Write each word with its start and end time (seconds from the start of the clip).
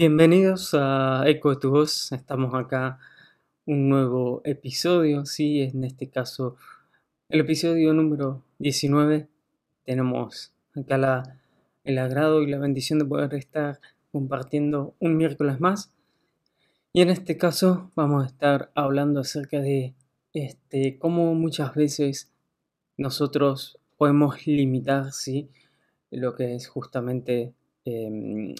Bienvenidos 0.00 0.72
a 0.72 1.24
Eco 1.26 1.58
tu 1.58 1.72
Voz. 1.72 2.10
Estamos 2.12 2.54
acá 2.54 2.98
un 3.66 3.90
nuevo 3.90 4.40
episodio, 4.46 5.26
sí, 5.26 5.60
en 5.60 5.84
este 5.84 6.08
caso 6.08 6.56
el 7.28 7.40
episodio 7.40 7.92
número 7.92 8.42
19. 8.60 9.28
Tenemos 9.84 10.54
acá 10.74 11.36
el 11.84 11.98
agrado 11.98 12.40
y 12.40 12.46
la 12.46 12.56
bendición 12.56 12.98
de 12.98 13.04
poder 13.04 13.34
estar 13.34 13.78
compartiendo 14.10 14.94
un 15.00 15.18
miércoles 15.18 15.60
más. 15.60 15.92
Y 16.94 17.02
en 17.02 17.10
este 17.10 17.36
caso 17.36 17.90
vamos 17.94 18.24
a 18.24 18.28
estar 18.28 18.70
hablando 18.74 19.20
acerca 19.20 19.60
de 19.60 19.92
este, 20.32 20.98
cómo 20.98 21.34
muchas 21.34 21.74
veces 21.74 22.32
nosotros 22.96 23.78
podemos 23.98 24.46
limitar 24.46 25.12
¿sí? 25.12 25.50
lo 26.10 26.34
que 26.36 26.54
es 26.54 26.68
justamente 26.68 27.52
em, 27.84 28.54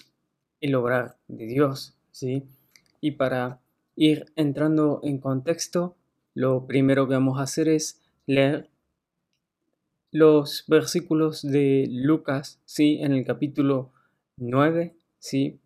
el 0.61 0.75
obrar 0.75 1.17
de 1.27 1.45
Dios. 1.45 1.95
¿sí? 2.11 2.43
Y 3.01 3.11
para 3.11 3.59
ir 3.95 4.31
entrando 4.35 5.01
en 5.03 5.17
contexto, 5.19 5.95
lo 6.33 6.65
primero 6.65 7.07
que 7.07 7.15
vamos 7.15 7.39
a 7.39 7.43
hacer 7.43 7.67
es 7.67 7.99
leer 8.25 8.69
los 10.11 10.65
versículos 10.67 11.41
de 11.41 11.87
Lucas, 11.89 12.59
¿sí? 12.65 12.99
En 13.01 13.13
el 13.13 13.25
capítulo 13.25 13.91
9, 14.37 14.95
¿sí? 15.19 15.59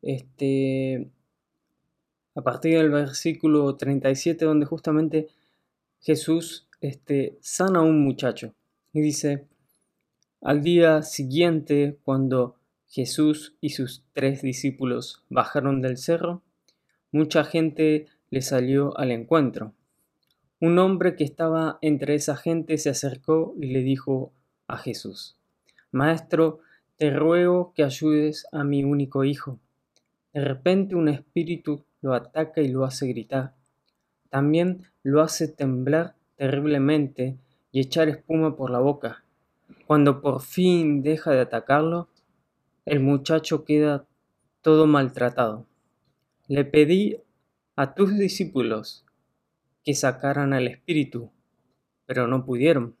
Este, 0.00 1.10
a 2.34 2.42
partir 2.42 2.78
del 2.78 2.90
versículo 2.90 3.76
37, 3.76 4.44
donde 4.44 4.66
justamente 4.66 5.28
Jesús 6.00 6.68
este, 6.80 7.36
sana 7.40 7.80
a 7.80 7.82
un 7.82 8.04
muchacho. 8.04 8.54
Y 8.92 9.00
dice, 9.00 9.46
al 10.40 10.62
día 10.62 11.02
siguiente, 11.02 11.98
cuando 12.04 12.57
Jesús 12.88 13.54
y 13.60 13.70
sus 13.70 14.04
tres 14.12 14.40
discípulos 14.42 15.22
bajaron 15.28 15.82
del 15.82 15.98
cerro, 15.98 16.42
mucha 17.12 17.44
gente 17.44 18.06
le 18.30 18.42
salió 18.42 18.96
al 18.98 19.10
encuentro. 19.10 19.74
Un 20.60 20.78
hombre 20.78 21.14
que 21.14 21.24
estaba 21.24 21.78
entre 21.82 22.14
esa 22.14 22.36
gente 22.36 22.78
se 22.78 22.90
acercó 22.90 23.54
y 23.60 23.66
le 23.66 23.82
dijo 23.82 24.32
a 24.66 24.78
Jesús, 24.78 25.36
Maestro, 25.92 26.60
te 26.96 27.10
ruego 27.10 27.72
que 27.74 27.84
ayudes 27.84 28.46
a 28.52 28.64
mi 28.64 28.82
único 28.84 29.22
hijo. 29.22 29.58
De 30.32 30.40
repente 30.40 30.96
un 30.96 31.08
espíritu 31.08 31.84
lo 32.00 32.14
ataca 32.14 32.60
y 32.60 32.68
lo 32.68 32.84
hace 32.84 33.06
gritar. 33.06 33.54
También 34.30 34.82
lo 35.02 35.22
hace 35.22 35.46
temblar 35.46 36.14
terriblemente 36.36 37.36
y 37.70 37.80
echar 37.80 38.08
espuma 38.08 38.56
por 38.56 38.70
la 38.70 38.78
boca. 38.78 39.24
Cuando 39.86 40.20
por 40.20 40.40
fin 40.40 41.02
deja 41.02 41.30
de 41.32 41.40
atacarlo, 41.40 42.08
el 42.88 43.00
muchacho 43.00 43.64
queda 43.64 44.06
todo 44.62 44.86
maltratado. 44.86 45.66
Le 46.46 46.64
pedí 46.64 47.18
a 47.76 47.94
tus 47.94 48.16
discípulos 48.16 49.04
que 49.84 49.94
sacaran 49.94 50.54
al 50.54 50.68
espíritu, 50.68 51.30
pero 52.06 52.26
no 52.26 52.46
pudieron. 52.46 52.96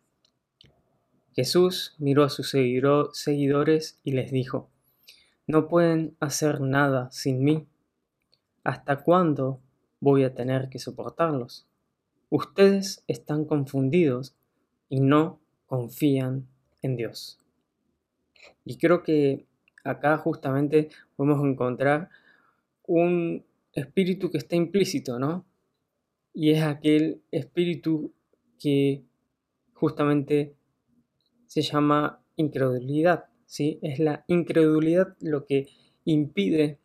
Jesús 1.32 1.94
miró 1.98 2.24
a 2.24 2.28
sus 2.28 2.50
seguidores 2.50 3.98
y 4.04 4.12
les 4.12 4.30
dijo, 4.30 4.68
no 5.46 5.68
pueden 5.68 6.14
hacer 6.20 6.60
nada 6.60 7.10
sin 7.10 7.42
mí. 7.42 7.66
¿Hasta 8.64 9.02
cuándo 9.02 9.62
voy 10.00 10.24
a 10.24 10.34
tener 10.34 10.68
que 10.68 10.78
soportarlos? 10.78 11.66
Ustedes 12.28 13.02
están 13.06 13.46
confundidos 13.46 14.36
y 14.90 15.00
no 15.00 15.40
confían 15.64 16.46
en 16.82 16.96
Dios. 16.96 17.38
Y 18.66 18.76
creo 18.76 19.02
que 19.02 19.46
acá 19.90 20.18
justamente 20.18 20.90
podemos 21.16 21.44
encontrar 21.44 22.10
un 22.86 23.44
espíritu 23.72 24.30
que 24.30 24.38
está 24.38 24.56
implícito, 24.56 25.18
¿no? 25.18 25.46
Y 26.32 26.50
es 26.50 26.62
aquel 26.62 27.22
espíritu 27.30 28.12
que 28.58 29.04
justamente 29.72 30.54
se 31.46 31.62
llama 31.62 32.22
incredulidad, 32.36 33.26
¿sí? 33.46 33.78
Es 33.82 33.98
la 33.98 34.24
incredulidad 34.28 35.16
lo 35.20 35.44
que 35.46 35.68
impide, 36.04 36.78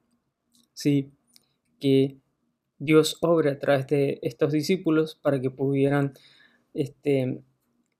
¿sí? 0.73 1.11
Que 1.79 2.17
Dios 2.79 3.17
obre 3.21 3.51
a 3.51 3.59
través 3.59 3.87
de 3.87 4.19
estos 4.21 4.51
discípulos 4.51 5.15
para 5.15 5.39
que 5.39 5.49
pudieran 5.49 6.13
este, 6.73 7.41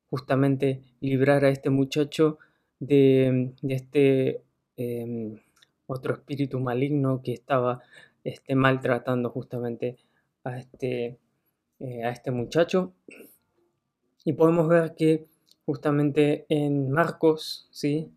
justamente 0.10 0.82
librar 1.00 1.46
a 1.46 1.50
este 1.50 1.70
muchacho 1.70 2.38
de, 2.80 3.54
de 3.62 3.76
este 3.76 4.44
Em, 4.76 5.40
otro 5.88 6.14
espíritu 6.14 6.60
maligno 6.60 7.22
que 7.22 7.34
estaba 7.34 7.82
este, 8.24 8.56
maltratando 8.56 9.30
justamente 9.30 9.98
a 10.44 10.58
este, 10.58 11.20
eh, 11.80 12.04
a 12.04 12.10
este 12.10 12.32
muchacho. 12.32 12.94
Y 14.26 14.34
podemos 14.34 14.68
ver 14.68 14.96
que 14.96 15.28
justamente 15.66 16.46
en 16.50 16.90
Marcos, 16.92 17.68
¿sí? 17.72 18.12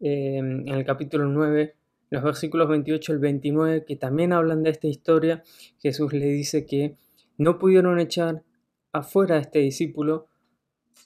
Em, 0.00 0.60
en 0.66 0.74
el 0.74 0.84
capítulo 0.84 1.26
9, 1.26 1.74
los 2.10 2.22
versículos 2.22 2.68
28 2.68 3.12
al 3.12 3.18
29, 3.18 3.84
que 3.84 3.96
también 3.96 4.32
hablan 4.32 4.62
de 4.62 4.70
esta 4.70 4.86
historia, 4.86 5.42
Jesús 5.78 6.12
le 6.12 6.26
dice 6.26 6.66
que 6.66 6.96
no 7.38 7.58
pudieron 7.58 7.98
echar 7.98 8.42
afuera 8.92 9.36
a 9.36 9.40
este 9.40 9.60
discípulo, 9.60 10.28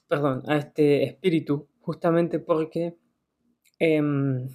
perdón, 0.09 0.43
a 0.47 0.57
este 0.57 1.05
espíritu, 1.05 1.69
justamente 1.81 2.39
porque 2.39 2.97
em, 3.79 4.49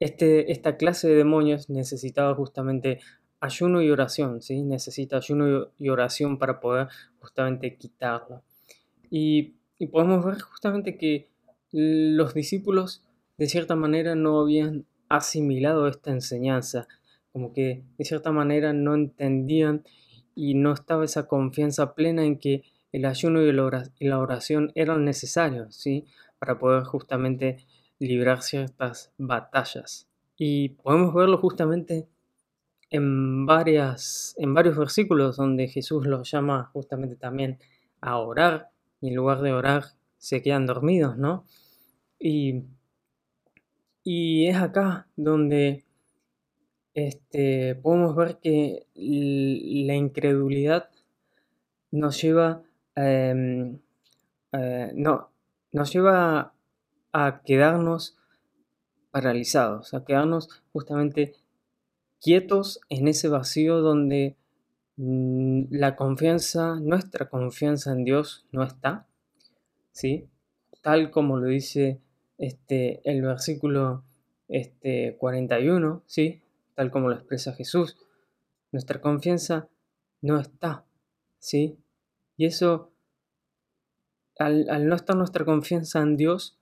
este, 0.00 0.50
esta 0.50 0.76
clase 0.76 1.08
de 1.08 1.14
demonios 1.14 1.68
necesitaba 1.68 2.34
justamente 2.34 3.00
ayuno 3.38 3.82
y 3.82 3.90
oración, 3.90 4.42
¿sí? 4.42 4.62
Necesita 4.62 5.18
ayuno 5.18 5.68
y 5.78 5.88
oración 5.90 6.38
para 6.38 6.58
poder 6.60 6.88
justamente 7.20 7.76
quitarlo. 7.76 8.42
Y, 9.10 9.54
podemos 9.92 10.24
ver 10.24 10.40
justamente 10.40 10.98
que 10.98 11.28
los 11.72 12.34
discípulos 12.34 13.02
de 13.38 13.46
cierta 13.46 13.76
manera 13.76 14.14
no 14.14 14.40
habían 14.40 14.84
asimilado 15.08 15.88
esta 15.88 16.10
enseñanza, 16.10 16.86
como 17.32 17.54
que 17.54 17.82
de 17.96 18.04
cierta 18.04 18.30
manera 18.30 18.74
no 18.74 18.94
entendían 18.94 19.84
y 20.34 20.54
no 20.54 20.72
estaba 20.74 21.04
esa 21.04 21.26
confianza 21.26 21.94
plena 21.94 22.24
en 22.24 22.38
que 22.38 22.62
el 22.92 23.06
ayuno 23.06 23.40
y 23.42 23.52
la 24.06 24.18
oración 24.18 24.72
eran 24.74 25.04
necesarios, 25.04 25.74
¿sí? 25.76 26.04
Para 26.38 26.58
poder 26.58 26.84
justamente 26.84 27.64
librar 28.00 28.42
ciertas 28.42 29.12
batallas. 29.18 30.08
Y 30.36 30.70
podemos 30.70 31.14
verlo 31.14 31.38
justamente 31.38 32.08
en, 32.90 33.46
varias, 33.46 34.34
en 34.38 34.52
varios 34.54 34.76
versículos 34.76 35.36
donde 35.36 35.68
Jesús 35.68 36.06
los 36.06 36.28
llama 36.30 36.70
justamente 36.72 37.14
también 37.14 37.58
a 38.00 38.18
orar 38.18 38.70
y 39.00 39.08
en 39.08 39.14
lugar 39.14 39.42
de 39.42 39.52
orar 39.52 39.84
se 40.18 40.42
quedan 40.42 40.66
dormidos, 40.66 41.16
¿no? 41.16 41.44
Y, 42.18 42.64
y 44.02 44.46
es 44.46 44.56
acá 44.56 45.06
donde 45.16 45.84
este, 46.94 47.76
podemos 47.76 48.16
ver 48.16 48.38
que 48.42 48.86
la 48.94 49.94
incredulidad 49.94 50.90
nos 51.90 52.20
lleva, 52.20 52.62
em, 52.94 53.78
eh, 54.52 54.90
no, 54.94 55.30
nos 55.72 55.92
lleva 55.92 56.54
a 57.12 57.42
quedarnos 57.44 58.16
paralizados, 59.10 59.94
a 59.94 60.04
quedarnos 60.04 60.48
justamente 60.72 61.34
quietos 62.20 62.80
en 62.88 63.08
ese 63.08 63.28
vacío 63.28 63.80
donde 63.80 64.36
mm, 64.96 65.64
la 65.70 65.96
confianza, 65.96 66.76
nuestra 66.80 67.28
confianza 67.28 67.92
en 67.92 68.04
Dios 68.04 68.46
no 68.52 68.62
está, 68.62 69.06
¿sí? 69.92 70.28
Tal 70.82 71.10
como 71.10 71.38
lo 71.38 71.48
dice 71.48 72.00
este, 72.38 73.00
el 73.10 73.22
versículo 73.22 74.04
este, 74.48 75.16
41, 75.18 76.02
¿sí? 76.06 76.42
Tal 76.74 76.90
como 76.90 77.08
lo 77.08 77.14
expresa 77.16 77.52
Jesús, 77.52 77.96
nuestra 78.72 79.00
confianza 79.00 79.68
no 80.22 80.38
está, 80.38 80.84
¿sí? 81.38 81.78
Y 82.36 82.46
eso, 82.46 82.92
al, 84.38 84.88
no 84.88 84.94
estar 84.94 85.16
nuestra 85.16 85.44
confianza 85.44 86.00
en 86.00 86.16
Dios, 86.16 86.58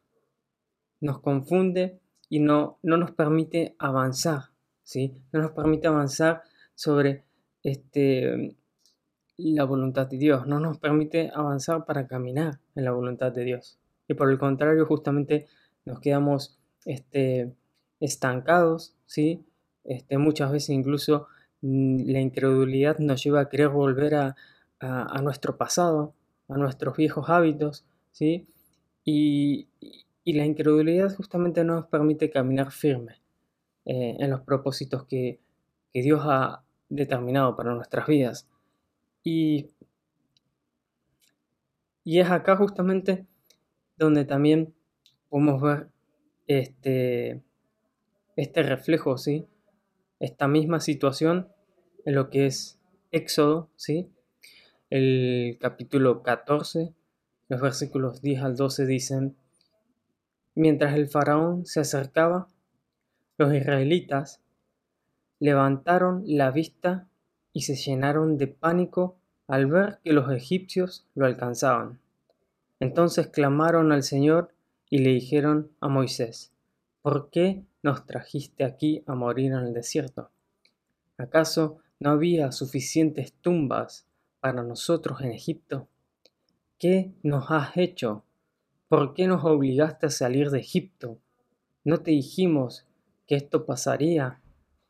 nos 1.01 1.21
confunde 1.21 2.01
y 2.29 2.41
no, 2.41 2.79
no 2.83 2.97
nos 2.97 3.13
permite 3.13 3.75
avanzar, 3.79 4.51
¿sí? 4.83 5.15
No 5.33 5.41
nos 5.41 5.53
permite 5.53 5.89
avanzar 5.89 6.43
sobre 6.75 7.25
este, 7.63 8.57
la 9.37 9.65
voluntad 9.65 10.07
de 10.07 10.19
Dios, 10.19 10.47
no 10.47 10.61
nos 10.61 10.79
permite 10.79 11.31
avanzar 11.35 11.85
para 11.85 12.07
caminar 12.07 12.61
en 12.75 12.85
la 12.85 12.93
voluntad 12.93 13.33
de 13.33 13.45
Dios. 13.45 13.79
Y 14.09 14.15
por 14.15 14.31
el 14.31 14.39
contrario, 14.39 14.87
justamente 14.87 15.47
nos 15.85 16.01
quedamos 16.01 16.59
este, 16.85 17.55
estancados, 18.01 18.95
¿sí? 19.07 19.45
Este, 19.85 20.19
muchas 20.19 20.53
veces 20.53 20.71
incluso 20.71 21.29
mm, 21.63 22.11
la 22.11 22.21
incredulidad 22.21 22.99
nos 22.99 23.23
lleva 23.23 23.41
a 23.41 23.49
querer 23.49 23.69
volver 23.69 24.15
a, 24.15 24.37
a, 24.81 25.21
nuestro 25.23 25.57
pasado, 25.57 26.15
a 26.49 26.57
nuestros 26.57 26.97
viejos 26.97 27.29
hábitos, 27.29 27.85
¿sí? 28.13 28.47
Y, 29.05 29.69
y 30.29 30.35
la 30.35 30.45
incredulidad 30.45 31.17
justamente 31.17 31.65
no 31.65 31.77
nos 31.77 31.87
permite 31.87 32.29
caminar 32.29 32.71
firme 32.71 33.15
eh, 33.87 34.15
en 34.19 34.29
los 34.29 34.43
propósitos 34.43 35.07
que, 35.07 35.41
que 35.91 36.03
Dios 36.03 36.21
ha 36.25 36.67
determinado 36.91 37.57
para 37.57 37.75
nuestras 37.75 38.07
vidas. 38.07 38.47
Y, 39.25 39.71
y 42.05 42.21
es 42.21 42.31
acá 42.31 42.57
justamente 42.57 43.25
donde 43.97 44.27
también 44.27 44.75
podemos 45.31 45.63
ver 45.63 45.89
este, 46.47 47.43
este 48.37 48.63
reflejo, 48.63 49.17
¿sí? 49.17 49.47
Esta 50.21 50.47
misma 50.47 50.81
situación 50.81 51.49
en 52.05 52.17
lo 52.17 52.29
que 52.29 52.45
es 52.45 52.79
Éxodo, 53.13 53.71
¿sí? 53.77 54.11
El 54.91 55.57
capítulo 55.59 56.23
14, 56.23 56.93
los 57.49 57.61
versículos 57.63 58.21
10 58.21 58.43
al 58.43 58.57
12 58.57 58.85
dicen, 58.85 59.35
mientras 60.59 60.95
el 60.97 61.09
faraón 61.09 61.67
se 61.67 61.79
acercaba, 61.79 62.49
los 63.37 63.55
israelitas 63.55 64.41
levantaron 65.39 66.25
la 66.27 66.51
vista 66.51 67.07
y 67.53 67.63
se 67.63 67.77
llenaron 67.77 68.37
de 68.39 68.49
pánico 68.49 69.17
al 69.47 69.67
ver 69.67 70.01
que 70.03 70.13
los 70.13 70.33
egipcios 70.33 71.07
lo 71.15 71.27
alcanzaban. 71.27 72.01
Entonces 72.81 73.29
clamaron 73.29 73.93
al 73.93 74.03
Señor 74.03 74.53
y 74.91 74.99
le 74.99 75.11
dijeron 75.11 75.71
a 75.81 75.87
Moisés, 75.87 76.53
¿por 77.03 77.31
qué 77.31 77.63
nos 77.85 78.05
trajiste 78.05 78.65
aquí 78.65 79.05
a 79.07 79.15
morir 79.15 79.53
en 79.53 79.59
el 79.59 79.75
desierto? 79.75 80.31
¿Acaso 81.19 81.79
no 82.01 82.11
había 82.11 82.51
suficientes 82.51 83.33
tumbas 83.33 84.09
para 84.41 84.65
nosotros 84.65 85.21
en 85.21 85.31
Egipto? 85.31 85.87
¿Qué 86.81 87.13
nos 87.23 87.49
has 87.53 87.77
hecho? 87.77 88.25
¿Por 88.89 89.13
qué 89.13 89.27
nos 89.27 89.45
obligaste 89.45 90.07
a 90.07 90.11
salir 90.11 90.51
de 90.51 90.61
Egipto? 90.61 91.19
¿No 91.85 92.01
te 92.01 92.11
dijimos 92.11 92.87
que 93.27 93.37
esto 93.37 93.67
pasaría 93.67 94.41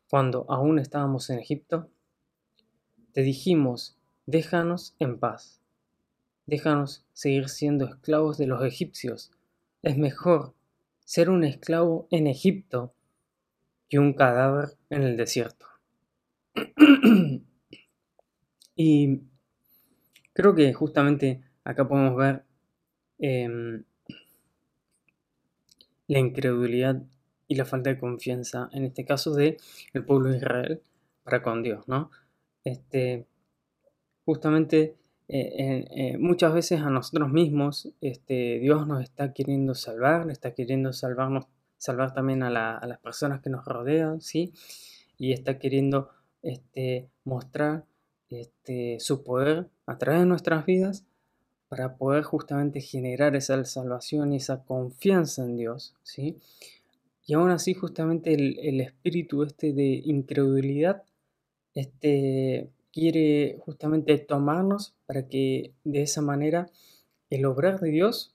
cuando 0.09 0.45
aún 0.47 0.79
estábamos 0.79 1.29
en 1.29 1.39
Egipto? 1.39 1.89
Te 3.11 3.21
dijimos, 3.21 3.97
déjanos 4.25 4.95
en 4.99 5.19
paz. 5.19 5.61
Déjanos 6.45 7.05
seguir 7.11 7.49
siendo 7.49 7.85
esclavos 7.85 8.37
de 8.37 8.47
los 8.47 8.63
egipcios 8.63 9.31
es 9.81 9.97
mejor 9.97 10.53
ser 11.05 11.29
un 11.29 11.43
esclavo 11.43 12.07
en 12.11 12.27
Egipto 12.27 12.93
que 13.89 13.99
un 13.99 14.13
cadáver 14.13 14.69
en 14.89 15.03
el 15.03 15.17
desierto. 15.17 15.65
y 18.75 19.21
creo 20.33 20.55
que 20.55 20.73
justamente 20.73 21.41
acá 21.63 21.87
podemos 21.87 22.15
ver 22.15 22.45
em, 23.17 23.83
la 26.09 26.19
incredulidad 26.19 27.01
y 27.47 27.55
la 27.55 27.65
falta 27.65 27.89
de 27.91 27.99
confianza, 27.99 28.69
en 28.73 28.83
este 28.83 29.05
caso 29.05 29.33
de 29.33 29.57
el 29.93 30.03
pueblo 30.03 30.29
de 30.29 30.37
Israel 30.37 30.81
para 31.23 31.41
con 31.41 31.63
Dios, 31.63 31.87
¿no? 31.87 32.11
Este, 32.63 33.27
justamente 34.25 34.95
eh, 35.27 35.85
eh, 35.91 36.17
muchas 36.17 36.53
veces 36.53 36.81
a 36.81 36.89
nosotros 36.89 37.31
mismos 37.31 37.93
este, 38.01 38.57
Dios 38.59 38.87
nos 38.87 39.03
está 39.03 39.33
queriendo 39.33 39.75
salvar, 39.75 40.29
está 40.31 40.55
queriendo 40.55 40.91
salvarnos, 40.93 41.45
salvar 41.77 42.13
también 42.15 42.41
a, 42.41 42.49
las 42.49 42.99
personas 42.99 43.41
que 43.41 43.51
nos 43.51 43.63
rodean, 43.63 44.21
¿sí? 44.21 44.51
Y 45.19 45.33
está 45.33 45.59
queriendo 45.59 46.09
este, 46.41 47.09
mostrar 47.23 47.85
este, 48.29 48.99
su 48.99 49.23
poder 49.23 49.69
a 49.85 49.99
través 49.99 50.21
de 50.21 50.25
nuestras 50.25 50.65
vidas 50.65 51.05
para 51.69 51.95
poder 51.95 52.23
justamente 52.23 52.81
generar 52.81 53.35
esa 53.35 53.63
salvación 53.63 54.33
y 54.33 54.37
esa 54.37 54.63
confianza 54.65 55.43
en 55.43 55.55
Dios, 55.55 55.95
¿sí? 56.03 56.37
Y 57.25 57.35
aún 57.35 57.51
así 57.51 57.75
justamente 57.75 58.33
el, 58.33 58.59
el 58.59 58.81
espíritu 58.81 59.43
este 59.43 59.71
de 59.71 60.01
incredulidad 60.03 61.03
este, 61.75 62.69
quiere 62.91 63.57
justamente 63.59 64.17
tomarnos 64.17 64.95
para 65.05 65.27
que 65.27 65.73
de 65.83 66.01
esa 66.01 66.21
manera 66.21 66.69
el 67.29 67.45
obrar 67.45 67.79
de 67.79 67.89
Dios 67.91 68.33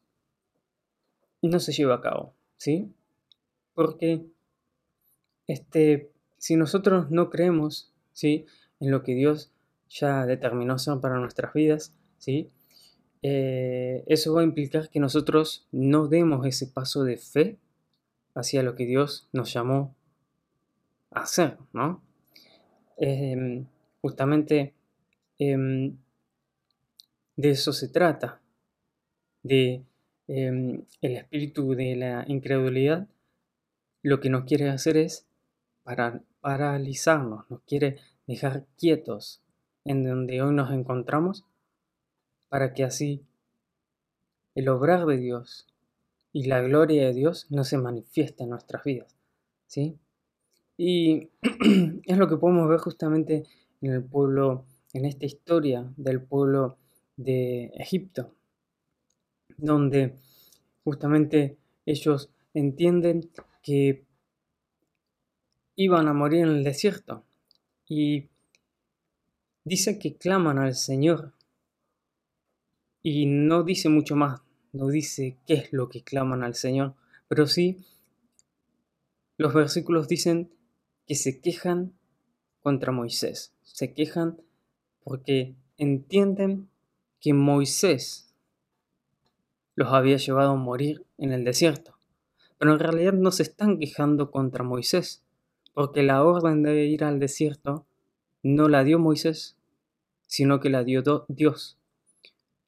no 1.42 1.60
se 1.60 1.72
lleve 1.72 1.92
a 1.92 2.00
cabo, 2.00 2.32
¿sí? 2.56 2.92
Porque 3.74 4.24
este, 5.46 6.10
si 6.38 6.56
nosotros 6.56 7.10
no 7.10 7.30
creemos, 7.30 7.92
¿sí? 8.12 8.46
En 8.80 8.90
lo 8.90 9.02
que 9.02 9.14
Dios 9.14 9.50
ya 9.88 10.24
determinó 10.26 10.78
son 10.78 11.00
para 11.00 11.18
nuestras 11.18 11.52
vidas, 11.52 11.92
¿sí? 12.18 12.50
Eh, 13.26 14.04
eso 14.06 14.34
va 14.34 14.42
a 14.42 14.44
implicar 14.44 14.90
que 14.90 15.00
nosotros 15.00 15.66
no 15.72 16.08
demos 16.08 16.44
ese 16.44 16.66
paso 16.66 17.04
de 17.04 17.16
fe 17.16 17.56
hacia 18.34 18.62
lo 18.62 18.74
que 18.74 18.84
Dios 18.84 19.30
nos 19.32 19.50
llamó 19.50 19.94
a 21.10 21.20
hacer, 21.20 21.56
¿no? 21.72 22.02
Em, 22.98 23.64
justamente 24.02 24.74
em, 25.38 25.96
de 27.36 27.48
eso 27.48 27.72
se 27.72 27.88
trata, 27.88 28.42
de 29.42 29.82
em, 30.28 30.84
el 31.00 31.16
espíritu 31.16 31.74
de 31.74 31.96
la 31.96 32.24
incredulidad, 32.28 33.08
lo 34.02 34.20
que 34.20 34.28
nos 34.28 34.44
quiere 34.44 34.68
hacer 34.68 34.98
es 34.98 35.26
para, 35.82 36.20
paralizarnos, 36.42 37.50
nos 37.50 37.62
quiere 37.62 37.96
dejar 38.26 38.66
quietos 38.76 39.40
en 39.86 40.04
donde 40.04 40.42
hoy 40.42 40.54
nos 40.54 40.70
encontramos, 40.72 41.46
para 42.54 42.72
que 42.72 42.84
así 42.84 43.20
el 44.54 44.68
obrar 44.68 45.06
de 45.06 45.16
Dios 45.16 45.66
y 46.32 46.44
la 46.44 46.60
gloria 46.60 47.04
de 47.04 47.12
Dios 47.12 47.48
no 47.50 47.64
se 47.64 47.78
manifieste 47.78 48.44
en 48.44 48.50
nuestras 48.50 48.84
vidas. 48.84 49.16
¿sí? 49.66 49.98
Y 50.76 51.30
es 52.04 52.16
lo 52.16 52.28
que 52.28 52.36
podemos 52.36 52.68
ver 52.68 52.78
justamente 52.78 53.42
en 53.82 53.90
el 53.90 54.04
pueblo, 54.04 54.66
en 54.92 55.04
esta 55.04 55.26
historia 55.26 55.92
del 55.96 56.22
pueblo 56.22 56.76
de 57.16 57.72
Egipto, 57.74 58.30
donde 59.56 60.14
justamente 60.84 61.56
ellos 61.86 62.30
entienden 62.52 63.32
que 63.64 64.04
iban 65.74 66.06
a 66.06 66.12
morir 66.12 66.42
en 66.42 66.50
el 66.50 66.62
desierto 66.62 67.24
y 67.88 68.28
dice 69.64 69.98
que 69.98 70.14
claman 70.14 70.58
al 70.58 70.76
Señor 70.76 71.32
y 73.04 73.26
no 73.26 73.62
dice 73.62 73.88
mucho 73.88 74.16
más, 74.16 74.40
no 74.72 74.88
dice 74.88 75.38
qué 75.46 75.54
es 75.54 75.72
lo 75.72 75.88
que 75.88 76.02
claman 76.02 76.42
al 76.42 76.56
Señor, 76.56 76.96
pero 77.28 77.46
sí 77.46 77.86
los 79.36 79.54
versículos 79.54 80.08
dicen 80.08 80.50
que 81.06 81.14
se 81.14 81.40
quejan 81.40 81.92
contra 82.60 82.90
Moisés 82.90 83.54
se 83.74 83.92
quejan 83.92 84.40
porque 85.02 85.56
entienden 85.78 86.70
que 87.20 87.34
Moisés 87.34 88.32
los 89.74 89.92
había 89.92 90.16
llevado 90.16 90.52
a 90.52 90.56
morir 90.56 91.04
en 91.18 91.32
el 91.32 91.44
desierto. 91.44 91.98
Pero 92.56 92.72
en 92.72 92.78
realidad 92.78 93.14
no 93.14 93.32
se 93.32 93.42
están 93.42 93.80
quejando 93.80 94.30
contra 94.30 94.62
Moisés, 94.62 95.24
porque 95.72 96.04
la 96.04 96.22
orden 96.22 96.62
de 96.62 96.84
ir 96.84 97.02
al 97.02 97.18
desierto 97.18 97.84
no 98.44 98.68
la 98.68 98.84
dio 98.84 99.00
Moisés, 99.00 99.56
sino 100.28 100.60
que 100.60 100.70
la 100.70 100.84
dio 100.84 101.02
Dios. 101.26 101.76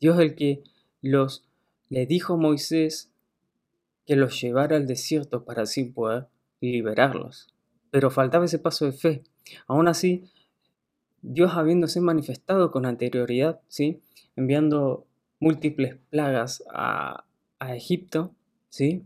Dios 0.00 0.18
el 0.18 0.34
que 0.34 0.62
los 1.02 1.44
le 1.88 2.06
dijo 2.06 2.34
a 2.34 2.36
Moisés 2.36 3.10
que 4.06 4.16
los 4.16 4.40
llevara 4.40 4.76
al 4.76 4.86
desierto 4.86 5.44
para 5.44 5.62
así 5.62 5.84
poder 5.84 6.28
liberarlos. 6.60 7.48
Pero 7.90 8.10
faltaba 8.10 8.44
ese 8.44 8.58
paso 8.58 8.86
de 8.86 8.92
fe. 8.92 9.24
Aún 9.66 9.88
así, 9.88 10.30
Dios 11.22 11.52
habiéndose 11.54 12.00
manifestado 12.00 12.70
con 12.70 12.86
anterioridad, 12.86 13.60
¿sí? 13.68 14.00
enviando 14.36 15.06
múltiples 15.40 15.96
plagas 16.10 16.62
a, 16.72 17.24
Egipto, 17.74 18.32
¿sí? 18.68 19.02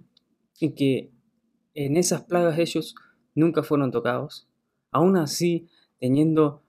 y 0.58 0.72
que 0.72 1.10
en 1.74 1.96
esas 1.96 2.24
plagas 2.24 2.58
ellos 2.58 2.94
nunca 3.34 3.62
fueron 3.62 3.90
tocados, 3.90 4.48
aún 4.90 5.16
así 5.16 5.68
teniendo 5.98 6.62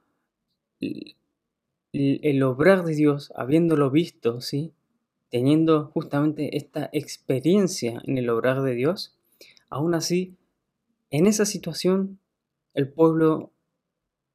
el, 1.93 2.43
obrar 2.43 2.83
de 2.83 2.95
Dios, 2.95 3.33
habiéndolo 3.35 3.89
visto, 3.91 4.41
¿sí? 4.41 4.73
teniendo 5.29 5.85
justamente 5.85 6.57
esta 6.57 6.89
experiencia 6.91 8.01
en 8.05 8.17
el 8.17 8.29
obrar 8.29 8.61
de 8.61 8.75
Dios, 8.75 9.17
aún 9.69 9.93
así, 9.93 10.35
en 11.09 11.27
esa 11.27 11.45
situación, 11.45 12.19
el 12.73 12.89
pueblo 12.89 13.51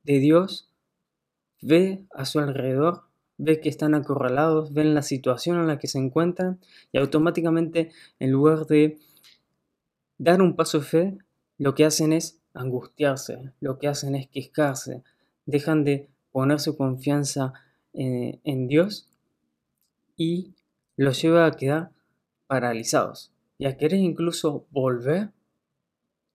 de 0.02 0.18
Dios 0.18 0.70
ve 1.62 2.04
a 2.12 2.24
su 2.24 2.38
alrededor, 2.38 3.04
ve 3.38 3.60
que 3.60 3.68
están 3.68 3.94
acorralados, 3.94 4.72
ven 4.72 4.94
la 4.94 5.02
situación 5.02 5.58
en 5.58 5.66
la 5.66 5.78
que 5.78 5.88
se 5.88 5.98
encuentran 5.98 6.60
y 6.92 6.98
automáticamente 6.98 7.90
en 8.18 8.30
lugar 8.30 8.66
de 8.66 8.98
dar 10.18 10.40
un 10.40 10.56
paso 10.56 10.80
de 10.80 10.84
fe, 10.84 11.18
lo 11.58 11.74
que 11.74 11.84
hacen 11.84 12.12
es 12.12 12.40
angustiarse, 12.54 13.52
lo 13.60 13.78
que 13.78 13.88
hacen 13.88 14.14
es 14.14 14.28
quejarse, 14.28 15.02
dejan 15.44 15.84
de 15.84 16.08
poner 16.36 16.60
su 16.60 16.76
confianza 16.76 17.54
en, 17.94 18.42
en 18.44 18.68
Dios 18.68 19.08
y 20.18 20.52
los 20.94 21.22
lleva 21.22 21.46
a 21.46 21.50
quedar 21.52 21.92
paralizados 22.46 23.32
y 23.56 23.64
a 23.64 23.78
querer 23.78 24.00
incluso 24.00 24.66
volver 24.70 25.30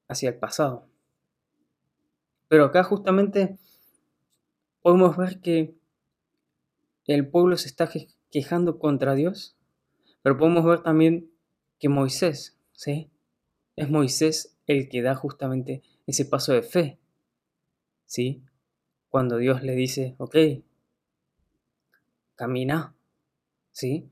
hacia 0.07 0.29
el 0.29 0.39
pasado. 0.39 0.87
Pero 2.47 2.65
acá 2.65 2.83
justamente 2.83 3.59
podemos 4.81 5.15
ver 5.17 5.39
que 5.39 5.75
el 7.05 7.27
pueblo 7.27 7.55
se 7.55 7.67
está 7.67 7.87
quejando 8.31 8.79
contra 8.79 9.13
Dios, 9.13 9.55
pero 10.23 10.35
podemos 10.35 10.65
ver 10.65 10.81
también 10.81 11.29
que 11.77 11.89
Moisés, 11.89 12.57
¿sí? 12.71 13.11
Es 13.75 13.87
Moisés 13.87 14.57
el 14.65 14.89
que 14.89 15.03
da 15.03 15.13
justamente 15.13 15.83
ese 16.07 16.25
paso 16.25 16.53
de 16.53 16.63
fe, 16.63 16.97
¿sí? 18.07 18.41
Cuando 19.11 19.37
Dios 19.37 19.61
le 19.61 19.75
dice, 19.75 20.15
ok, 20.19 20.37
camina, 22.35 22.95
¿sí? 23.73 24.09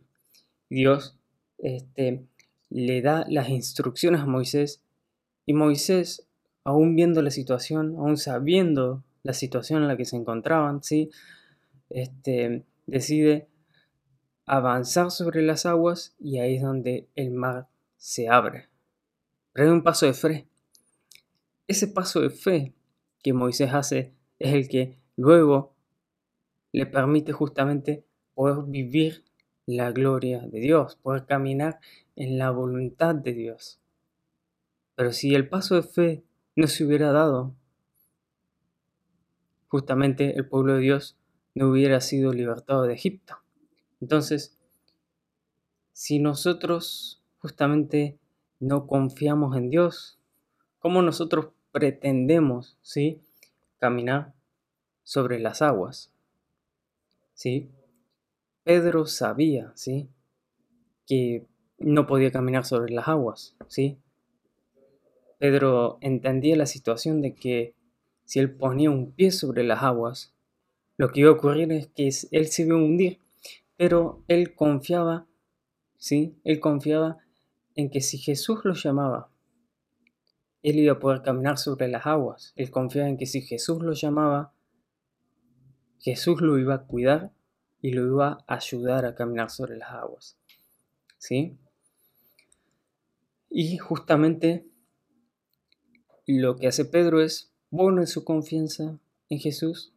Dios 0.69 1.17
este, 1.57 2.25
le 2.69 3.01
da 3.01 3.25
las 3.29 3.47
instrucciones 3.47 4.19
a 4.19 4.25
Moisés 4.25 4.83
y 5.45 5.53
Moisés, 5.53 6.27
aún 6.65 6.97
viendo 6.97 7.21
la 7.21 7.31
situación, 7.31 7.95
aún 7.95 8.17
sabiendo 8.17 9.05
la 9.23 9.31
situación 9.31 9.81
en 9.81 9.87
la 9.87 9.95
que 9.95 10.03
se 10.03 10.17
encontraban, 10.17 10.83
¿sí? 10.83 11.09
Este, 11.89 12.65
decide 12.85 13.47
avanzar 14.45 15.11
sobre 15.11 15.41
las 15.43 15.65
aguas 15.65 16.13
y 16.19 16.39
ahí 16.39 16.57
es 16.57 16.61
donde 16.61 17.07
el 17.15 17.31
mar 17.31 17.69
se 17.95 18.27
abre. 18.27 18.67
Pero 19.53 19.69
hay 19.69 19.73
un 19.73 19.83
paso 19.83 20.05
de 20.05 20.13
fe. 20.13 20.49
Ese 21.69 21.87
paso 21.87 22.19
de 22.19 22.31
fe 22.31 22.73
que 23.23 23.31
Moisés 23.31 23.73
hace 23.73 24.18
es 24.39 24.53
el 24.53 24.67
que 24.67 24.97
luego 25.15 25.73
le 26.71 26.85
permite 26.85 27.33
justamente 27.33 28.05
poder 28.33 28.63
vivir 28.65 29.23
la 29.65 29.91
gloria 29.91 30.39
de 30.47 30.59
Dios, 30.59 30.95
poder 30.95 31.25
caminar 31.25 31.79
en 32.15 32.37
la 32.37 32.49
voluntad 32.51 33.13
de 33.15 33.33
Dios. 33.33 33.79
Pero 34.95 35.13
si 35.13 35.35
el 35.35 35.47
paso 35.47 35.75
de 35.75 35.83
fe 35.83 36.23
no 36.55 36.67
se 36.67 36.85
hubiera 36.85 37.11
dado, 37.11 37.53
justamente 39.67 40.35
el 40.35 40.47
pueblo 40.47 40.73
de 40.75 40.81
Dios 40.81 41.17
no 41.53 41.69
hubiera 41.69 42.01
sido 42.01 42.33
libertado 42.33 42.83
de 42.83 42.93
Egipto. 42.93 43.37
Entonces, 44.01 44.57
si 45.93 46.19
nosotros 46.19 47.21
justamente 47.39 48.17
no 48.59 48.87
confiamos 48.87 49.55
en 49.55 49.69
Dios, 49.69 50.17
¿cómo 50.79 51.01
nosotros 51.01 51.49
pretendemos, 51.71 52.77
¿sí? 52.81 53.21
Caminar 53.79 54.33
sobre 55.03 55.39
las 55.39 55.61
aguas? 55.61 56.11
¿Sí? 57.33 57.69
Pedro 58.63 59.05
sabía, 59.05 59.71
¿sí? 59.75 60.09
que 61.09 61.47
no 61.79 62.05
podía 62.05 62.31
caminar 62.31 62.65
sobre 62.65 62.93
las 62.93 63.07
aguas, 63.07 63.55
¿sí? 63.67 63.97
Pedro 65.39 65.97
entendía 66.01 66.55
la 66.55 66.67
situación 66.67 67.21
de 67.21 67.33
que 67.33 67.73
si 68.25 68.39
él 68.39 68.51
ponía 68.51 68.91
un 68.91 69.11
pie 69.11 69.31
sobre 69.31 69.63
las 69.63 69.81
aguas, 69.81 70.35
lo 70.97 71.11
que 71.11 71.21
iba 71.21 71.31
a 71.31 71.33
ocurrir 71.33 71.71
es 71.71 71.87
que 71.87 72.11
él 72.31 72.47
se 72.47 72.61
iba 72.61 72.75
a 72.75 72.77
hundir, 72.77 73.19
pero 73.75 74.23
él 74.27 74.53
confiaba, 74.53 75.25
¿sí? 75.97 76.35
Él 76.43 76.59
confiaba 76.59 77.17
en 77.75 77.89
que 77.89 78.01
si 78.01 78.19
Jesús 78.19 78.59
lo 78.63 78.75
llamaba, 78.75 79.28
él 80.61 80.77
iba 80.79 80.93
a 80.93 80.99
poder 80.99 81.21
caminar 81.21 81.57
sobre 81.57 81.87
las 81.87 82.05
aguas. 82.05 82.53
Él 82.55 82.69
confiaba 82.69 83.09
en 83.09 83.17
que 83.17 83.25
si 83.25 83.41
Jesús 83.41 83.81
lo 83.81 83.93
llamaba, 83.93 84.53
Jesús 85.99 86.41
lo 86.41 86.57
iba 86.57 86.75
a 86.75 86.85
cuidar 86.85 87.31
y 87.81 87.91
lo 87.91 88.05
iba 88.05 88.43
a 88.47 88.55
ayudar 88.55 89.05
a 89.05 89.15
caminar 89.15 89.49
sobre 89.49 89.77
las 89.77 89.91
aguas. 89.91 90.37
¿Sí? 91.17 91.57
Y 93.49 93.77
justamente 93.77 94.67
lo 96.25 96.57
que 96.57 96.67
hace 96.67 96.85
Pedro 96.85 97.21
es 97.21 97.51
pone 97.69 98.05
su 98.05 98.23
confianza 98.23 98.99
en 99.29 99.39
Jesús, 99.39 99.93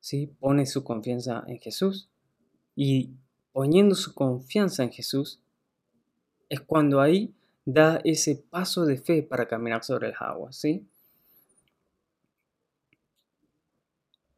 ¿sí? 0.00 0.34
Pone 0.40 0.66
su 0.66 0.84
confianza 0.84 1.44
en 1.46 1.58
Jesús 1.58 2.08
y 2.74 3.14
poniendo 3.52 3.94
su 3.94 4.14
confianza 4.14 4.82
en 4.82 4.92
Jesús 4.92 5.40
es 6.48 6.60
cuando 6.60 7.00
ahí 7.00 7.34
da 7.70 8.00
ese 8.02 8.34
paso 8.36 8.86
de 8.86 8.96
fe 8.96 9.22
para 9.22 9.46
caminar 9.46 9.84
sobre 9.84 10.08
las 10.08 10.22
aguas, 10.22 10.56
¿sí? 10.56 10.86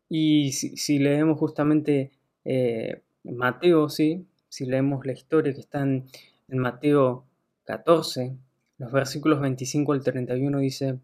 Y 0.08 0.50
si, 0.52 0.99
leemos 0.99 1.38
justamente 1.38 2.10
eh, 2.44 3.02
Mateo, 3.22 3.88
¿sí? 3.88 4.26
Si 4.49 4.66
leemos 4.66 5.06
la 5.06 5.12
historia 5.12 5.54
que 5.54 5.60
está 5.60 5.82
en 5.82 6.08
Mateo 6.49 7.25
14, 7.66 8.37
los 8.78 8.90
versículos 8.90 9.40
25 9.40 9.92
al 9.92 10.02
31 10.02 10.58
dice, 10.58 10.99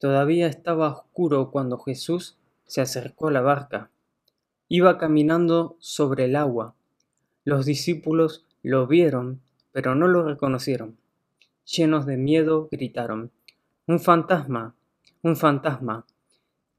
Todavía 0.00 0.48
estaba 0.48 0.90
oscuro 0.90 1.52
cuando 1.52 1.78
Jesús 1.78 2.36
se 2.66 2.80
acercó 2.80 3.28
a 3.28 3.32
la 3.32 3.40
barca. 3.40 3.90
Iba 4.68 4.98
caminando 4.98 5.76
sobre 5.78 6.24
el 6.24 6.34
agua. 6.34 6.74
Los 7.44 7.66
discípulos 7.66 8.44
lo 8.64 8.88
vieron, 8.88 9.40
pero 9.70 9.94
no 9.94 10.08
lo 10.08 10.24
reconocieron. 10.24 10.96
Llenos 11.66 12.06
de 12.06 12.16
miedo, 12.16 12.68
gritaron, 12.70 13.32
Un 13.86 13.98
fantasma, 13.98 14.76
un 15.22 15.36
fantasma. 15.36 16.06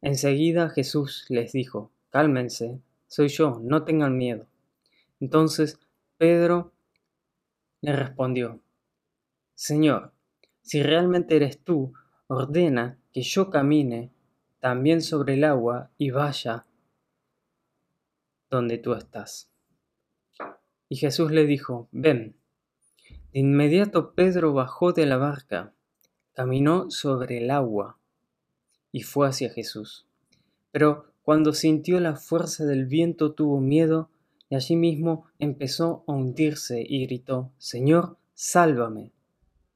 Enseguida 0.02 0.70
Jesús 0.70 1.26
les 1.30 1.52
dijo, 1.52 1.92
Cálmense, 2.10 2.80
soy 3.08 3.28
yo, 3.28 3.60
no 3.62 3.84
tengan 3.84 4.18
miedo. 4.18 4.48
Entonces 5.20 5.80
Pedro 6.18 6.72
le 7.82 7.94
respondió, 7.94 8.62
Señor, 9.56 10.14
si 10.62 10.82
realmente 10.82 11.36
eres 11.36 11.60
tú, 11.60 11.94
ordena 12.28 12.98
que 13.12 13.22
yo 13.22 13.50
camine 13.50 14.12
también 14.60 15.02
sobre 15.02 15.34
el 15.34 15.44
agua 15.44 15.92
y 15.98 16.12
vaya 16.12 16.66
donde 18.50 18.78
tú 18.78 18.94
estás. 18.94 19.50
Y 20.90 20.96
Jesús 20.96 21.32
le 21.32 21.46
dijo, 21.46 21.90
ven. 21.92 22.38
Inmediato 23.40 24.16
Pedro 24.16 24.52
bajó 24.52 24.94
de 24.94 25.06
la 25.06 25.18
barca, 25.18 25.72
caminó 26.34 26.90
sobre 26.90 27.38
el 27.38 27.52
agua 27.52 28.00
y 28.92 29.04
fue 29.04 29.28
hacia 29.28 29.52
Jesús. 29.52 30.08
Pero 30.72 31.06
cuando 31.22 31.54
sintió 31.54 32.00
la 32.00 32.16
fuerza 32.16 32.66
del 32.66 32.88
viento 32.88 33.34
tuvo 33.34 33.62
miedo 33.62 34.10
y 34.50 34.56
allí 34.56 34.76
mismo 34.76 35.28
empezó 35.38 36.04
a 36.08 36.14
hundirse 36.14 36.84
y 36.84 37.06
gritó, 37.06 37.52
Señor, 37.60 38.18
sálvame. 38.34 39.12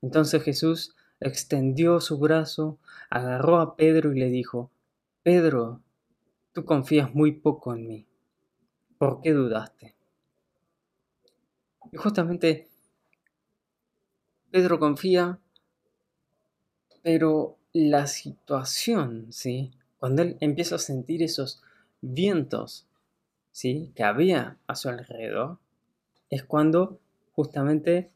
Entonces 0.02 0.42
Jesús 0.42 0.96
extendió 1.20 2.02
su 2.02 2.18
brazo, 2.18 2.80
agarró 3.12 3.60
a 3.60 3.76
Pedro 3.76 4.12
y 4.12 4.20
le 4.22 4.30
dijo, 4.32 4.72
Pedro, 5.22 5.84
tú 6.52 6.66
confías 6.66 7.14
muy 7.14 7.34
poco 7.34 7.76
en 7.76 7.88
mí. 7.88 8.08
¿Por 8.98 9.22
qué 9.22 9.34
dudaste? 9.34 9.94
Y 11.92 11.98
justamente 11.98 12.71
Pedro 14.52 14.80
confía, 14.80 15.40
pero 17.02 17.58
la 17.74 18.06
situación, 18.06 19.28
¿sí? 19.32 19.72
Cuando 19.98 20.24
él 20.24 20.38
empieza 20.42 20.76
a 20.76 20.80
sentir 20.80 21.24
esos 21.24 21.62
vientos, 22.02 22.86
¿sí? 23.52 23.92
Que 23.96 24.04
había 24.04 24.58
a 24.68 24.76
su 24.76 24.90
alrededor, 24.90 25.60
es 26.30 26.44
cuando 26.44 27.00
justamente 27.34 28.12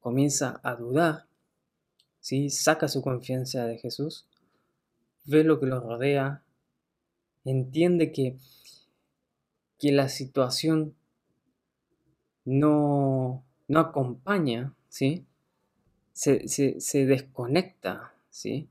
comienza 0.00 0.60
a 0.62 0.74
dudar, 0.74 1.26
¿sí? 2.20 2.50
saca 2.50 2.88
su 2.88 3.00
confianza 3.00 3.64
de 3.64 3.78
Jesús, 3.78 4.26
ve 5.24 5.44
lo 5.44 5.60
que 5.60 5.66
lo 5.66 5.80
rodea, 5.80 6.42
entiende 7.44 8.12
que, 8.12 8.36
que 9.78 9.92
la 9.92 10.10
situación 10.10 10.94
no, 12.44 13.44
no 13.66 13.80
acompaña, 13.80 14.74
¿sí? 14.88 15.26
Se, 16.14 16.48
se, 16.48 17.06
desconecta 17.06 18.14
¿sí? 18.30 18.68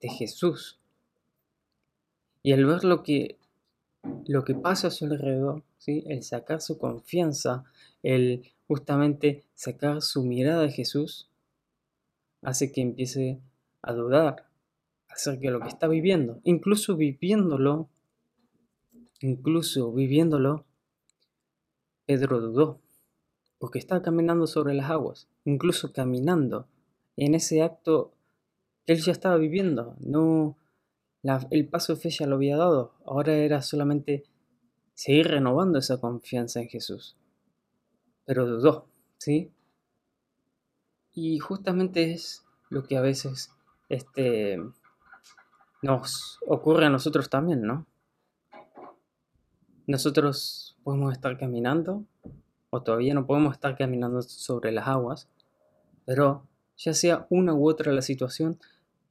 de 0.00 0.08
Jesús. 0.08 0.78
Y 2.42 2.52
al 2.52 2.64
ver 2.64 2.84
lo 2.84 3.02
que, 3.02 3.38
lo 4.26 4.44
que 4.44 4.54
pasa 4.54 4.88
a 4.88 4.90
su 4.90 5.06
alrededor, 5.06 5.64
¿sí? 5.78 6.04
el 6.06 6.22
sacar 6.22 6.60
su 6.60 6.78
confianza, 6.78 7.64
el 8.02 8.52
justamente 8.68 9.44
sacar 9.54 10.02
su 10.02 10.22
mirada 10.22 10.62
de 10.62 10.70
Jesús 10.70 11.28
hace 12.42 12.70
que 12.70 12.82
empiece 12.82 13.40
a 13.82 13.92
dudar 13.92 14.48
acerca 15.08 15.40
de 15.40 15.50
lo 15.50 15.60
que 15.60 15.68
está 15.68 15.88
viviendo. 15.88 16.40
Incluso 16.44 16.96
viviéndolo, 16.96 17.88
incluso 19.20 19.92
viviéndolo, 19.92 20.64
Pedro 22.06 22.40
dudó, 22.40 22.80
porque 23.58 23.78
estaba 23.78 24.02
caminando 24.02 24.46
sobre 24.46 24.74
las 24.74 24.90
aguas, 24.90 25.28
incluso 25.44 25.92
caminando 25.92 26.68
en 27.16 27.34
ese 27.34 27.62
acto 27.62 28.14
él 28.86 29.00
ya 29.00 29.12
estaba 29.12 29.36
viviendo. 29.36 29.96
No, 30.00 30.56
el 31.50 31.68
paso 31.68 31.94
de 31.94 32.00
fe 32.00 32.10
ya 32.10 32.26
lo 32.26 32.36
había 32.36 32.56
dado, 32.56 32.94
ahora 33.04 33.34
era 33.34 33.60
solamente 33.62 34.24
seguir 34.94 35.28
renovando 35.28 35.78
esa 35.78 36.00
confianza 36.00 36.60
en 36.60 36.68
Jesús 36.68 37.18
pero 38.28 38.44
dudó, 38.44 38.90
¿sí? 39.16 39.50
Y 41.14 41.38
justamente 41.38 42.12
es 42.12 42.44
lo 42.68 42.84
que 42.84 42.98
a 42.98 43.00
veces 43.00 43.50
este, 43.88 44.58
nos 45.80 46.38
ocurre 46.46 46.84
a 46.84 46.90
nosotros 46.90 47.30
también, 47.30 47.62
¿no? 47.62 47.86
Nosotros 49.86 50.76
podemos 50.84 51.14
estar 51.14 51.38
caminando 51.38 52.04
o 52.70 52.82
todavía 52.82 53.14
no 53.14 53.26
podemos 53.26 53.54
estar 53.54 53.76
caminando 53.76 54.22
sobre 54.22 54.72
las 54.72 54.88
aguas, 54.88 55.28
pero 56.04 56.46
ya 56.76 56.94
sea 56.94 57.26
una 57.30 57.54
u 57.54 57.68
otra 57.68 57.92
la 57.92 58.02
situación 58.02 58.58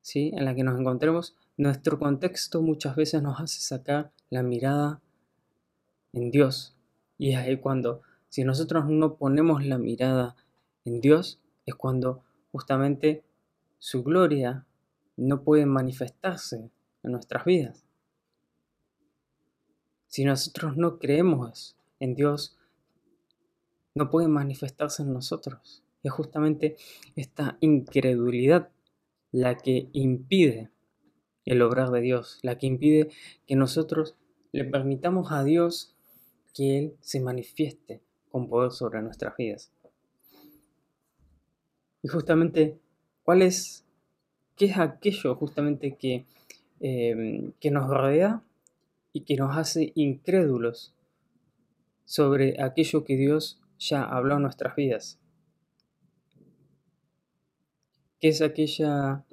¿sí? 0.02 0.32
en 0.36 0.46
la 0.46 0.56
que 0.56 0.64
nos 0.64 0.80
encontremos, 0.80 1.36
nuestro 1.58 2.00
contexto 2.00 2.62
muchas 2.62 2.96
veces 2.96 3.22
nos 3.22 3.40
hace 3.40 3.60
sacar 3.60 4.12
la 4.30 4.44
mirada 4.44 5.02
en 6.14 6.32
Dios. 6.32 6.76
Y 7.18 7.32
es 7.32 7.38
ahí 7.38 7.58
cuando, 7.58 8.02
si 8.30 8.44
nosotros 8.44 8.86
no 8.88 9.16
ponemos 9.16 9.66
la 9.66 9.78
mirada 9.78 10.36
en 10.86 11.02
Dios, 11.02 11.40
es 11.66 11.76
cuando 11.76 12.24
justamente 12.52 13.24
su 13.80 14.04
gloria 14.04 14.66
no 15.16 15.44
puede 15.44 15.66
manifestarse 15.66 16.70
en 17.04 17.12
nuestras 17.12 17.44
vidas. 17.46 17.84
Si 20.08 20.24
nosotros 20.24 20.78
no 20.78 21.00
creemos 21.00 21.76
en 22.00 22.16
Dios, 22.16 22.57
no 23.98 24.10
puede 24.10 24.28
manifestarse 24.28 25.04
en 25.04 25.14
nosotros. 25.14 25.84
Es 26.04 26.12
justamente 26.12 26.78
esta 27.16 27.58
incredulidad 27.60 28.70
la 29.32 29.58
que 29.58 29.90
impide 29.94 30.72
el 31.46 31.62
obrar 31.62 31.92
de 31.92 32.02
Dios, 32.02 32.40
la 32.44 32.58
que 32.58 32.68
impide 32.68 33.10
que 33.46 33.56
nosotros 33.56 34.16
le 34.52 34.66
permitamos 34.66 35.32
a 35.32 35.44
Dios 35.44 35.96
que 36.54 36.78
Él 36.78 36.98
se 37.02 37.20
manifieste 37.20 38.02
con 38.30 38.50
poder 38.50 38.72
sobre 38.72 39.02
nuestras 39.02 39.36
vidas. 39.38 39.72
Y 42.04 42.08
justamente, 42.08 42.78
¿cuál 43.24 43.42
es, 43.42 43.86
qué 44.56 44.66
es 44.66 44.78
aquello 44.78 45.36
justamente 45.36 45.96
que, 45.96 46.26
em, 46.80 47.54
que 47.60 47.72
nos 47.72 47.90
rodea 47.90 48.44
y 49.14 49.22
que 49.22 49.36
nos 49.36 49.58
hace 49.58 49.92
incrédulos 49.96 50.94
sobre 52.06 52.62
aquello 52.62 53.04
que 53.04 53.18
Dios 53.18 53.60
ya 53.80 54.04
habló 54.04 54.40
nuestras 54.40 54.76
vidas? 54.76 55.20
¿Qué 58.20 58.30
es 58.30 58.42
aquella 58.42 59.26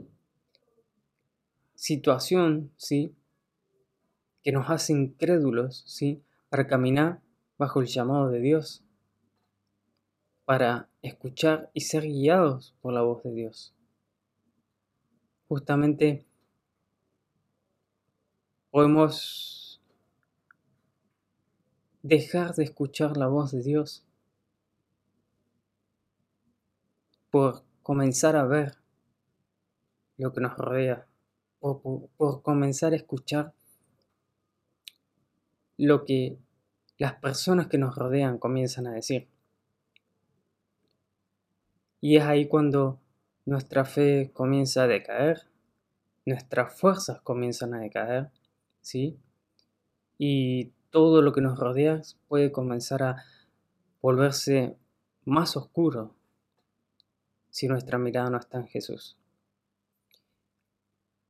situación, 1.74 2.72
¿sí? 2.76 3.14
Que 4.42 4.52
nos 4.52 4.68
hace 4.68 4.92
incrédulos, 4.92 5.84
¿sí? 5.86 6.22
Para 6.50 6.66
caminar 6.66 7.20
bajo 7.56 7.80
el 7.80 7.86
llamado 7.86 8.28
de 8.28 8.40
Dios, 8.40 8.84
para 10.44 10.88
escuchar 11.02 11.70
y 11.72 11.80
ser 11.80 12.04
guiados 12.04 12.74
por 12.80 12.92
la 12.92 13.02
voz 13.02 13.22
de 13.22 13.32
Dios. 13.32 13.74
Justamente 15.48 16.26
podemos 18.70 19.80
dejar 22.02 22.54
de 22.54 22.64
escuchar 22.64 23.16
la 23.16 23.28
voz 23.28 23.52
de 23.52 23.62
Dios 23.62 24.04
por 27.34 27.64
comenzar 27.82 28.36
a 28.36 28.44
ver 28.44 28.76
lo 30.18 30.32
que 30.32 30.40
nos 30.40 30.56
rodea, 30.56 31.08
por, 31.58 31.82
por 32.16 32.42
comenzar 32.42 32.92
a 32.92 32.96
escuchar 32.96 33.52
lo 35.76 36.04
que 36.04 36.38
las 36.96 37.14
personas 37.14 37.66
que 37.66 37.76
nos 37.76 37.96
rodean 37.96 38.38
comienzan 38.38 38.86
a 38.86 38.92
decir. 38.92 39.26
Y 42.00 42.18
es 42.18 42.22
ahí 42.22 42.46
cuando 42.46 43.00
nuestra 43.46 43.84
fe 43.84 44.30
comienza 44.32 44.84
a 44.84 44.86
decaer, 44.86 45.48
nuestras 46.26 46.78
fuerzas 46.78 47.20
comienzan 47.20 47.74
a 47.74 47.80
decaer, 47.80 48.30
¿sí? 48.80 49.18
Y 50.18 50.66
todo 50.90 51.20
lo 51.20 51.32
que 51.32 51.40
nos 51.40 51.58
rodea 51.58 52.00
puede 52.28 52.52
comenzar 52.52 53.02
a 53.02 53.24
volverse 54.00 54.76
más 55.24 55.56
oscuro 55.56 56.14
si 57.54 57.68
nuestra 57.68 57.98
mirada 57.98 58.30
no 58.30 58.38
está 58.38 58.58
en 58.58 58.66
Jesús. 58.66 59.16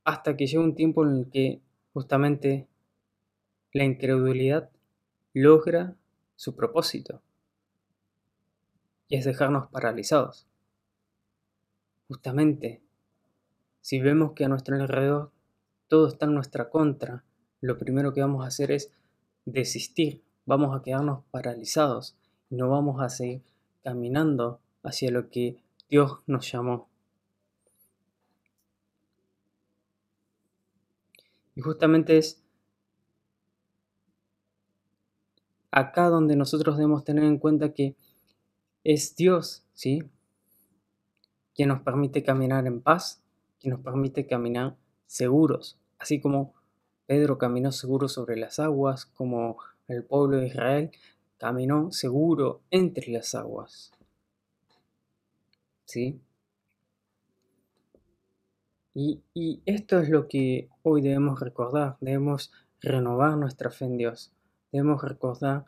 Hasta 0.04 0.38
que 0.38 0.46
llega 0.46 0.64
un 0.64 0.74
tiempo 0.74 1.04
en 1.04 1.18
el 1.18 1.28
que 1.28 1.60
justamente 1.92 2.66
la 3.74 3.84
incredulidad 3.84 4.70
logra 5.34 5.96
su 6.34 6.56
propósito 6.56 7.20
y 9.06 9.16
es 9.16 9.26
dejarnos 9.26 9.68
paralizados. 9.68 10.46
Justamente, 12.08 12.80
si 13.82 14.00
vemos 14.00 14.32
que 14.32 14.46
a 14.46 14.48
nuestro 14.48 14.76
alrededor 14.76 15.30
todo 15.88 16.08
está 16.08 16.24
en 16.24 16.34
nuestra 16.34 16.70
contra, 16.70 17.22
lo 17.60 17.76
primero 17.76 18.14
que 18.14 18.22
vamos 18.22 18.44
a 18.44 18.48
hacer 18.48 18.72
es 18.72 18.90
desistir, 19.44 20.22
vamos 20.46 20.74
a 20.74 20.82
quedarnos 20.82 21.22
paralizados 21.30 22.16
no 22.48 22.70
vamos 22.70 23.02
a 23.02 23.10
seguir 23.10 23.42
caminando 23.82 24.60
hacia 24.82 25.10
lo 25.10 25.28
que 25.28 25.56
Dios 25.88 26.22
nos 26.26 26.50
llamó. 26.50 26.88
Y 31.54 31.60
justamente 31.60 32.18
es 32.18 32.42
acá 35.70 36.08
donde 36.08 36.36
nosotros 36.36 36.76
debemos 36.76 37.04
tener 37.04 37.24
en 37.24 37.38
cuenta 37.38 37.72
que 37.72 37.96
es 38.82 39.16
Dios, 39.16 39.64
¿sí? 39.72 40.02
quien 41.54 41.68
nos 41.68 41.80
permite 41.82 42.22
caminar 42.22 42.66
en 42.66 42.80
paz, 42.80 43.22
quien 43.60 43.74
nos 43.74 43.80
permite 43.80 44.26
caminar 44.26 44.76
seguros, 45.06 45.78
así 45.98 46.20
como 46.20 46.54
Pedro 47.06 47.38
caminó 47.38 47.72
seguro 47.72 48.08
sobre 48.08 48.36
las 48.36 48.58
aguas, 48.58 49.06
como 49.06 49.58
el 49.88 50.04
pueblo 50.04 50.38
de 50.38 50.48
Israel 50.48 50.90
caminó 51.38 51.92
seguro 51.92 52.62
entre 52.70 53.12
las 53.12 53.34
aguas. 53.34 53.93
¿Sí? 55.84 56.20
Y, 58.94 59.22
y, 59.34 59.60
esto 59.66 59.98
es 59.98 60.08
lo 60.08 60.28
que 60.28 60.68
hoy 60.82 61.02
debemos 61.02 61.40
recordar, 61.40 61.96
debemos 62.00 62.52
renovar 62.80 63.36
nuestra 63.36 63.70
fe 63.70 63.86
en 63.86 63.96
Dios, 63.96 64.32
debemos 64.70 65.02
recordar 65.02 65.64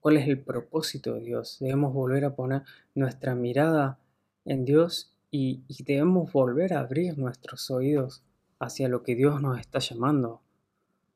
cuál 0.00 0.16
es 0.16 0.28
el 0.28 0.40
propósito 0.40 1.14
de 1.14 1.22
Dios, 1.22 1.58
debemos 1.60 1.92
volver 1.92 2.24
a 2.24 2.34
poner 2.34 2.62
nuestra 2.94 3.34
mirada 3.34 3.98
en 4.44 4.64
Dios 4.64 5.12
y, 5.30 5.64
debemos 5.84 6.32
volver 6.32 6.72
a 6.72 6.80
abrir 6.80 7.18
nuestros 7.18 7.70
oídos 7.70 8.22
hacia 8.58 8.88
lo 8.88 9.02
que 9.02 9.14
Dios 9.14 9.42
nos 9.42 9.58
está 9.58 9.80
llamando. 9.80 10.40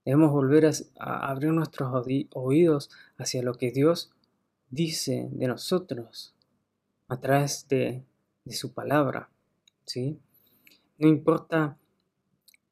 Debemos 0.05 0.33
volver 0.33 0.71
a, 0.99 1.31
abrir 1.31 1.53
nuestros 1.53 2.05
oídos 2.35 2.91
hacia 3.17 3.43
lo 3.43 3.55
que 3.55 3.71
Dios 3.71 4.13
dice 4.69 5.29
de 5.33 5.47
nosotros 5.47 6.35
a 7.09 7.21
través 7.21 7.67
de, 7.69 8.05
de 8.45 8.55
su 8.55 8.73
palabra. 8.73 9.31
¿sí? 9.85 10.19
No 10.99 11.09
importa 11.09 11.79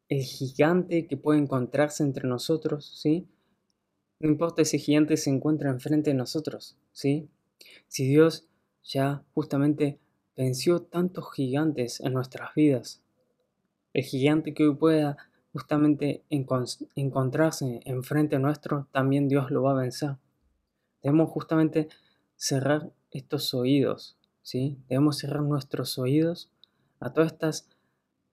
el 0.09 0.23
gigante 0.23 1.07
que 1.07 1.17
puede 1.17 1.39
encontrarse 1.39 2.03
entre 2.03 2.29
nosotros, 2.29 2.87
¿sí? 3.01 3.27
No 4.21 4.29
importa 4.29 4.63
ese 4.63 4.79
gigante 4.79 5.17
se 5.17 5.31
encuentra 5.31 5.71
enfrente 5.71 6.11
de 6.11 6.15
nosotros, 6.15 6.77
¿sí? 6.93 7.29
Si 7.89 8.07
Dios 8.07 8.47
ya 8.83 9.23
justamente 9.35 9.99
venció 10.37 10.83
tantos 10.83 11.33
gigantes 11.33 12.01
en 12.01 12.13
nuestras 12.13 12.55
vidas. 12.55 13.03
El 13.93 14.05
gigante 14.05 14.55
que 14.55 14.67
hoy 14.67 14.75
pueda 14.75 15.17
justamente 15.53 16.23
encontrarse 16.31 17.81
enfrente 17.85 18.39
nuestro, 18.39 18.87
también 18.93 19.29
Dios 19.29 19.51
lo 19.51 19.63
va 19.63 19.73
a 19.73 19.83
vencer. 19.83 20.17
Debemos 21.03 21.31
justamente 21.31 21.89
cerrar 22.37 22.91
estos 23.11 23.55
oídos, 23.55 24.18
Debemos 24.53 25.19
cerrar 25.19 25.43
nuestros 25.43 25.99
oídos 25.99 26.51
a 27.01 27.13
todas 27.13 27.33
estas 27.33 27.69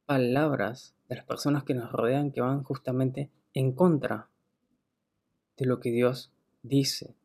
palabras 0.06 0.96
de 1.10 1.16
las 1.16 1.26
personas 1.26 1.64
que 1.64 1.74
nos 1.74 1.92
rodean 1.92 2.32
que 2.32 2.42
van 2.42 2.64
justamente 2.64 3.30
en 3.54 3.74
contra 3.74 4.30
de 5.58 5.66
lo 5.66 5.80
que 5.80 5.92
Dios 5.92 6.32
dice 6.64 7.16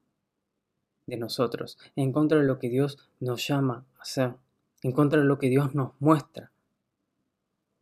de 1.07 1.17
nosotros, 1.17 1.79
en 1.97 2.13
contra 2.13 2.39
de 2.39 2.45
lo 2.45 2.59
que 2.59 2.69
Dios 2.69 2.99
nos 3.21 3.47
llama 3.47 3.85
a 3.99 4.03
hacer 4.03 4.35
en 4.83 4.93
contra 4.93 5.21
de 5.21 5.27
lo 5.27 5.39
que 5.39 5.49
Dios 5.49 5.75
nos 5.75 5.93
muestra. 6.01 6.51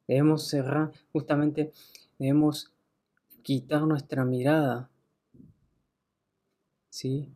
Debemos 0.07 0.49
cerrar, 0.49 0.93
justamente 1.13 1.73
debemos 2.19 2.73
quitar 3.43 3.83
nuestra 3.83 4.25
mirada, 4.25 4.91
¿sí? 6.89 7.31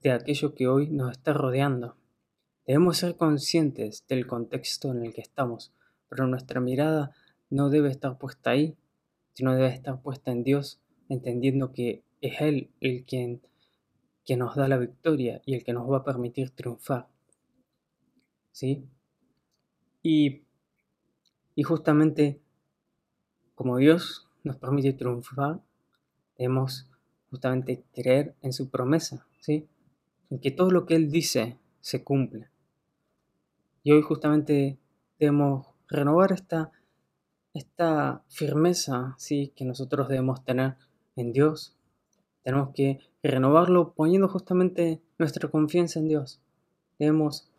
De 0.00 0.12
aquello 0.12 0.54
que 0.54 0.66
hoy 0.66 0.88
nos 0.88 1.10
está 1.10 1.34
rodeando. 1.34 1.96
Debemos 2.66 2.96
ser 2.96 3.16
conscientes 3.16 4.06
del 4.08 4.26
contexto 4.26 4.90
en 4.90 5.04
el 5.04 5.12
que 5.12 5.20
estamos, 5.20 5.74
pero 6.08 6.26
nuestra 6.26 6.58
mirada 6.60 7.14
no 7.50 7.68
debe 7.68 7.90
estar 7.90 8.16
puesta 8.16 8.50
ahí, 8.50 8.78
sino 9.34 9.54
debe 9.54 9.68
estar 9.68 10.00
puesta 10.00 10.30
en 10.30 10.42
Dios, 10.42 10.80
entendiendo 11.10 11.72
que 11.72 12.02
es 12.22 12.40
Él 12.40 12.70
el 12.80 13.04
quien, 13.04 13.42
que 14.24 14.38
nos 14.38 14.56
da 14.56 14.68
la 14.68 14.78
victoria 14.78 15.42
y 15.44 15.54
el 15.54 15.64
que 15.64 15.74
nos 15.74 15.90
va 15.90 15.98
a 15.98 16.04
permitir 16.04 16.50
triunfar. 16.50 17.08
¿sí? 18.52 18.88
Y, 20.02 20.44
y 21.54 21.62
justamente 21.62 22.40
como 23.54 23.76
Dios 23.76 24.28
nos 24.44 24.56
permite 24.56 24.94
triunfar, 24.94 25.60
debemos 26.38 26.88
justamente 27.28 27.84
creer 27.92 28.34
en 28.40 28.54
su 28.54 28.70
promesa, 28.70 29.26
¿sí? 29.40 29.68
En 30.30 30.40
que 30.40 30.50
todo 30.50 30.70
lo 30.70 30.86
que 30.86 30.94
Él 30.94 31.10
dice 31.10 31.58
se 31.80 32.02
cumple. 32.04 32.48
Y 33.82 33.92
hoy 33.92 34.02
justamente 34.02 34.78
debemos 35.18 35.66
renovar 35.88 36.32
esta, 36.32 36.70
esta 37.54 38.22
firmeza, 38.28 39.14
¿sí? 39.18 39.52
Que 39.56 39.64
nosotros 39.64 40.08
debemos 40.08 40.44
tener 40.44 40.76
en 41.16 41.32
Dios. 41.32 41.76
Tenemos 42.42 42.70
que 42.74 43.00
renovarlo 43.22 43.92
poniendo 43.92 44.28
justamente 44.28 45.00
nuestra 45.18 45.48
confianza 45.50 45.98
en 45.98 46.08
Dios. 46.08 46.40
Debemos 46.98 47.50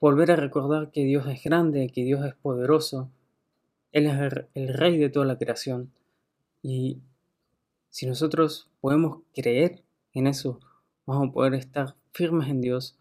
volver 0.00 0.30
a 0.30 0.36
recordar 0.36 0.90
que 0.90 1.04
Dios 1.04 1.26
es 1.28 1.42
grande, 1.42 1.88
que 1.88 2.04
Dios 2.04 2.24
es 2.24 2.34
poderoso. 2.34 3.10
Él 3.92 4.06
es 4.06 4.46
el, 4.54 4.74
rey 4.74 4.98
de 4.98 5.08
toda 5.08 5.26
la 5.26 5.38
creación. 5.38 5.92
Y 6.62 7.00
si 7.90 8.06
nosotros 8.06 8.68
podemos 8.80 9.22
creer 9.34 9.82
en 10.12 10.26
eso, 10.26 10.60
vamos 11.06 11.30
a 11.30 11.32
poder 11.32 11.54
estar 11.54 11.94
firmes 12.12 12.48
en 12.48 12.60
Dios 12.60 12.98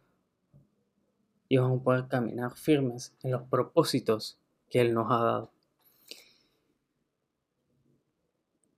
y 1.50 1.58
vamos 1.58 1.82
a 1.82 1.84
poder 1.84 2.08
caminar 2.08 2.56
firmes 2.56 3.14
en 3.24 3.32
los 3.32 3.44
propósitos 3.44 4.38
que 4.70 4.82
Él 4.82 4.94
nos 4.94 5.12
ha 5.12 5.24
dado. 5.24 5.52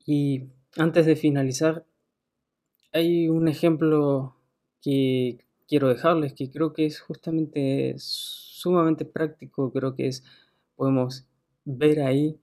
Y 0.06 0.46
antes 0.78 1.06
de 1.06 1.16
finalizar, 1.16 1.86
hay 2.94 3.28
un 3.28 3.48
ejemplo 3.48 4.36
que 4.82 5.46
quiero 5.68 5.90
dejarles 5.90 6.34
que 6.34 6.50
creo 6.50 6.74
que 6.74 6.86
es 6.86 7.02
justamente 7.02 7.96
sumamente 7.98 9.06
práctico, 9.06 9.72
creo 9.72 9.96
que 9.96 10.08
es, 10.08 10.24
podemos 10.76 11.26
ver 11.66 12.02
ahí 12.02 12.40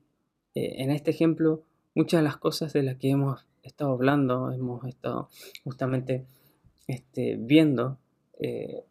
eh, 0.54 0.82
en 0.82 0.90
este 0.90 1.10
ejemplo 1.10 1.64
muchas 1.94 2.20
de 2.20 2.24
las 2.24 2.36
cosas 2.36 2.72
de 2.72 2.82
las 2.82 2.96
que 2.96 3.10
hemos 3.10 3.46
estado 3.62 3.92
hablando, 3.92 4.52
hemos 4.52 4.84
estado 4.84 5.30
justamente 5.64 6.26
este, 6.86 7.36
viendo 7.38 7.98
eh, 8.40 8.84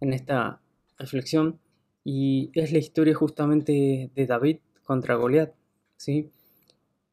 en 0.00 0.12
esta 0.12 0.60
reflexión 0.98 1.58
y 2.04 2.50
es 2.54 2.72
la 2.72 2.78
historia 2.78 3.14
justamente 3.14 4.10
de 4.14 4.26
David 4.26 4.58
contra 4.84 5.14
Goliat, 5.14 5.54
¿sí? 5.96 6.30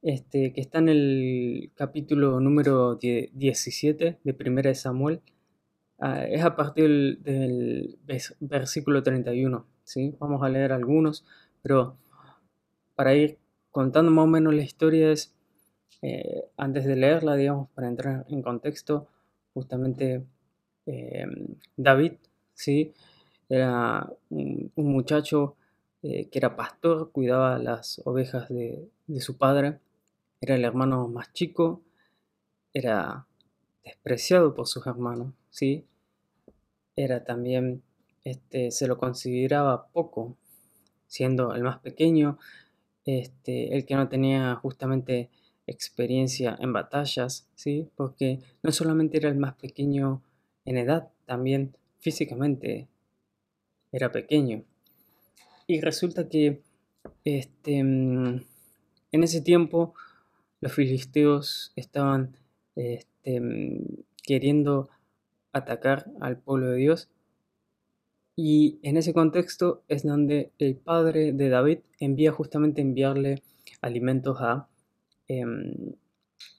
Este, 0.01 0.51
que 0.51 0.61
está 0.61 0.79
en 0.79 0.89
el 0.89 1.71
capítulo 1.75 2.39
número 2.39 2.95
17 2.95 4.19
de 4.23 4.33
Primera 4.33 4.69
de 4.69 4.75
Samuel, 4.75 5.21
ah, 5.99 6.25
es 6.25 6.43
a 6.43 6.55
partir 6.55 7.19
del, 7.19 7.99
versículo 8.39 9.03
31, 9.03 9.65
¿sí? 9.83 10.15
Vamos 10.19 10.43
a 10.43 10.49
leer 10.49 10.73
algunos, 10.73 11.23
pero 11.61 11.97
para 12.95 13.15
ir 13.15 13.37
contando 13.71 14.11
más 14.11 14.23
o 14.23 14.27
menos 14.27 14.53
la 14.53 14.63
historia 14.63 15.11
es 15.11 15.33
eh, 16.01 16.45
antes 16.57 16.85
de 16.85 16.95
leerla, 16.95 17.35
digamos, 17.35 17.69
para 17.69 17.87
entrar 17.87 18.25
en 18.29 18.41
contexto, 18.41 19.07
justamente 19.53 20.25
eh, 20.85 21.25
David, 21.77 22.13
¿sí? 22.53 22.93
Era 23.49 24.09
un, 24.29 24.71
muchacho 24.75 25.55
eh, 26.03 26.29
que 26.29 26.39
era 26.39 26.55
pastor, 26.55 27.11
cuidaba 27.11 27.59
las 27.59 28.01
ovejas 28.05 28.49
de, 28.49 28.89
su 29.19 29.37
padre, 29.37 29.79
era 30.39 30.55
el 30.55 30.65
hermano 30.65 31.07
más 31.07 31.33
chico, 31.33 31.81
era 32.73 33.27
despreciado 33.83 34.53
por 34.53 34.67
sus 34.67 34.87
hermanos, 34.87 35.33
¿sí? 35.49 35.85
Era 36.95 37.23
también, 37.23 37.83
este, 38.23 38.71
se 38.71 38.87
lo 38.87 38.97
consideraba 38.97 39.87
poco, 39.87 40.37
siendo 41.07 41.53
el 41.53 41.63
más 41.63 41.79
pequeño, 41.79 42.39
este, 43.05 43.75
el 43.75 43.85
que 43.85 43.95
no 43.95 44.07
tenía 44.07 44.55
justamente 44.55 45.29
experiencia 45.71 46.57
en 46.59 46.73
batallas, 46.73 47.47
¿sí? 47.55 47.89
Porque 47.95 48.39
no 48.63 48.71
solamente 48.71 49.17
era 49.17 49.29
el 49.29 49.37
más 49.37 49.55
pequeño 49.55 50.21
en 50.65 50.77
edad, 50.77 51.09
también 51.25 51.75
físicamente 51.99 52.87
era 53.91 54.11
pequeño. 54.11 54.63
Y 55.67 55.81
resulta 55.81 56.27
que 56.29 56.61
este, 57.23 57.83
mm, 57.83 58.43
en 59.11 59.23
ese 59.23 59.41
tiempo 59.41 59.93
los 60.59 60.73
filisteos 60.73 61.71
estaban 61.75 62.37
este, 62.75 63.39
mm, 63.39 64.03
queriendo 64.23 64.89
atacar 65.53 66.11
al 66.19 66.37
pueblo 66.37 66.67
de 66.67 66.77
Dios. 66.77 67.09
Y 68.35 68.79
en 68.83 68.97
ese 68.97 69.13
contexto 69.13 69.83
es 69.87 70.03
donde 70.03 70.51
el 70.57 70.75
padre 70.75 71.33
de 71.33 71.49
David 71.49 71.79
envía 71.99 72.31
justamente 72.31 72.81
enviarle 72.81 73.41
alimentos 73.81 74.37
a 74.39 74.67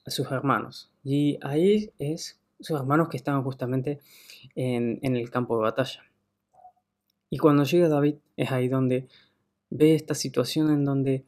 A 0.05 0.11
sus 0.11 0.31
hermanos. 0.31 0.91
Y 1.03 1.37
ahí 1.41 1.91
es 1.99 2.39
sus 2.59 2.79
hermanos 2.79 3.09
que 3.09 3.17
estaban 3.17 3.43
justamente 3.43 3.99
en, 4.55 4.99
el 5.15 5.29
campo 5.29 5.57
de 5.57 5.63
batalla. 5.63 6.01
Y 7.29 7.37
cuando 7.37 7.63
llega 7.63 7.89
David 7.89 8.15
es 8.37 8.51
ahí 8.51 8.67
donde 8.67 9.07
ve 9.69 9.95
esta 9.95 10.15
situación 10.15 10.69
en 10.69 10.85
donde 10.85 11.25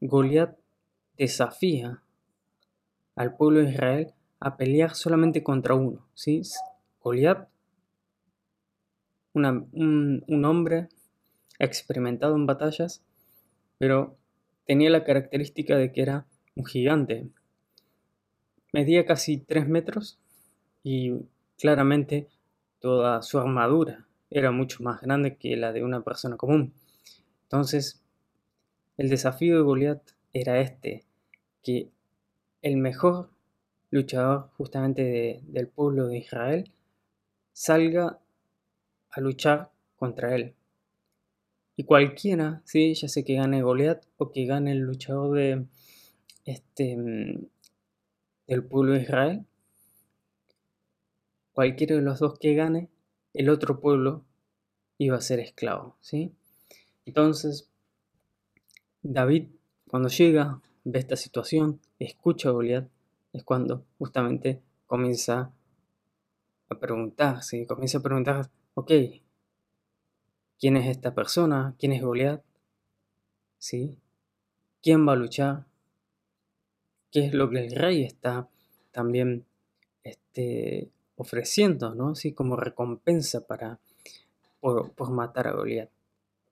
Goliat 0.00 0.56
desafía 1.16 2.02
al 3.14 3.36
pueblo 3.36 3.60
de 3.60 3.70
Israel 3.70 4.14
a 4.38 4.56
pelear 4.56 4.94
solamente 4.94 5.42
contra 5.42 5.74
uno. 5.74 6.06
¿sí? 6.14 6.42
Goliat, 7.02 7.48
un, 9.32 10.24
un 10.26 10.44
hombre 10.44 10.88
experimentado 11.58 12.36
en 12.36 12.46
batallas, 12.46 13.02
pero 13.78 14.16
tenía 14.66 14.90
la 14.90 15.04
característica 15.04 15.76
de 15.76 15.92
que 15.92 16.02
era 16.02 16.26
un 16.56 16.64
gigante. 16.64 17.28
Medía 18.72 19.06
casi 19.06 19.38
3 19.38 19.68
metros 19.68 20.18
y 20.82 21.12
claramente 21.58 22.28
toda 22.80 23.22
su 23.22 23.38
armadura 23.38 24.06
era 24.30 24.50
mucho 24.50 24.82
más 24.82 25.00
grande 25.00 25.36
que 25.36 25.56
la 25.56 25.72
de 25.72 25.84
una 25.84 26.02
persona 26.02 26.36
común. 26.36 26.72
Entonces, 27.44 28.02
el 28.96 29.08
desafío 29.08 29.56
de 29.56 29.62
Goliat 29.62 30.02
era 30.32 30.60
este, 30.60 31.04
que 31.62 31.90
el 32.62 32.76
mejor 32.76 33.30
luchador 33.90 34.50
justamente 34.56 35.40
del 35.46 35.68
pueblo 35.68 36.08
de 36.08 36.18
Israel 36.18 36.72
salga 37.52 38.18
a 39.10 39.20
luchar 39.20 39.70
contra 39.96 40.34
él. 40.34 40.54
Y 41.76 41.84
cualquiera, 41.84 42.62
¿sí? 42.64 42.94
ya 42.94 43.08
sea 43.08 43.22
que 43.22 43.34
gane 43.34 43.62
Goliat 43.62 44.04
o 44.16 44.32
que 44.32 44.46
gane 44.46 44.72
el 44.72 44.80
luchador 44.80 45.36
de, 45.36 45.66
este, 46.46 46.96
mm, 46.96 47.46
del 48.46 48.64
pueblo 48.64 48.94
de 48.94 49.02
Israel, 49.02 49.46
cualquiera 51.52 51.96
de 51.96 52.02
los 52.02 52.20
dos 52.20 52.38
que 52.38 52.54
gane, 52.54 52.88
el 53.34 53.50
otro 53.50 53.80
pueblo 53.80 54.24
iba 54.98 55.16
a 55.16 55.20
ser 55.20 55.40
esclavo, 55.40 55.96
¿sí? 56.00 56.32
Entonces, 57.04 57.70
David, 59.02 59.48
cuando 59.88 60.08
llega, 60.08 60.60
ve 60.84 60.98
esta 60.98 61.16
situación, 61.16 61.80
escucha 61.98 62.48
a 62.48 62.52
Goliat, 62.52 62.88
es 63.32 63.44
cuando 63.44 63.84
justamente 63.98 64.62
comienza 64.86 65.52
a 66.68 66.78
preguntarse, 66.78 67.66
comienza 67.66 67.98
a 67.98 68.02
preguntar, 68.02 68.50
ok, 68.74 68.92
¿quién 70.58 70.76
es 70.76 70.88
esta 70.88 71.14
persona? 71.14 71.74
¿Quién 71.78 71.92
es 71.92 72.02
Goliat? 72.02 72.42
¿Sí? 73.58 73.98
¿Quién 74.82 75.06
va 75.06 75.12
a 75.12 75.16
luchar? 75.16 75.66
Qué 77.16 77.24
es 77.24 77.32
lo 77.32 77.48
que 77.48 77.64
el 77.64 77.74
rey 77.74 78.02
está 78.02 78.46
también 78.92 79.46
este, 80.04 80.90
ofreciendo, 81.16 81.94
¿no? 81.94 82.10
Así 82.10 82.34
como 82.34 82.56
recompensa 82.56 83.46
para, 83.46 83.78
por, 84.60 85.10
matar 85.12 85.48
a 85.48 85.52
Goliat. 85.52 85.88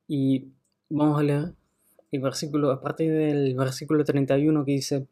Y 0.09 0.47
vamos 0.89 1.21
a 1.21 1.23
leer 1.23 1.53
el 2.13 2.21
versículo, 2.23 2.71
a 2.71 2.81
partir 2.81 3.13
del 3.13 3.55
versículo 3.55 4.05
31 4.05 4.65
que 4.65 4.73
dice, 4.73 5.07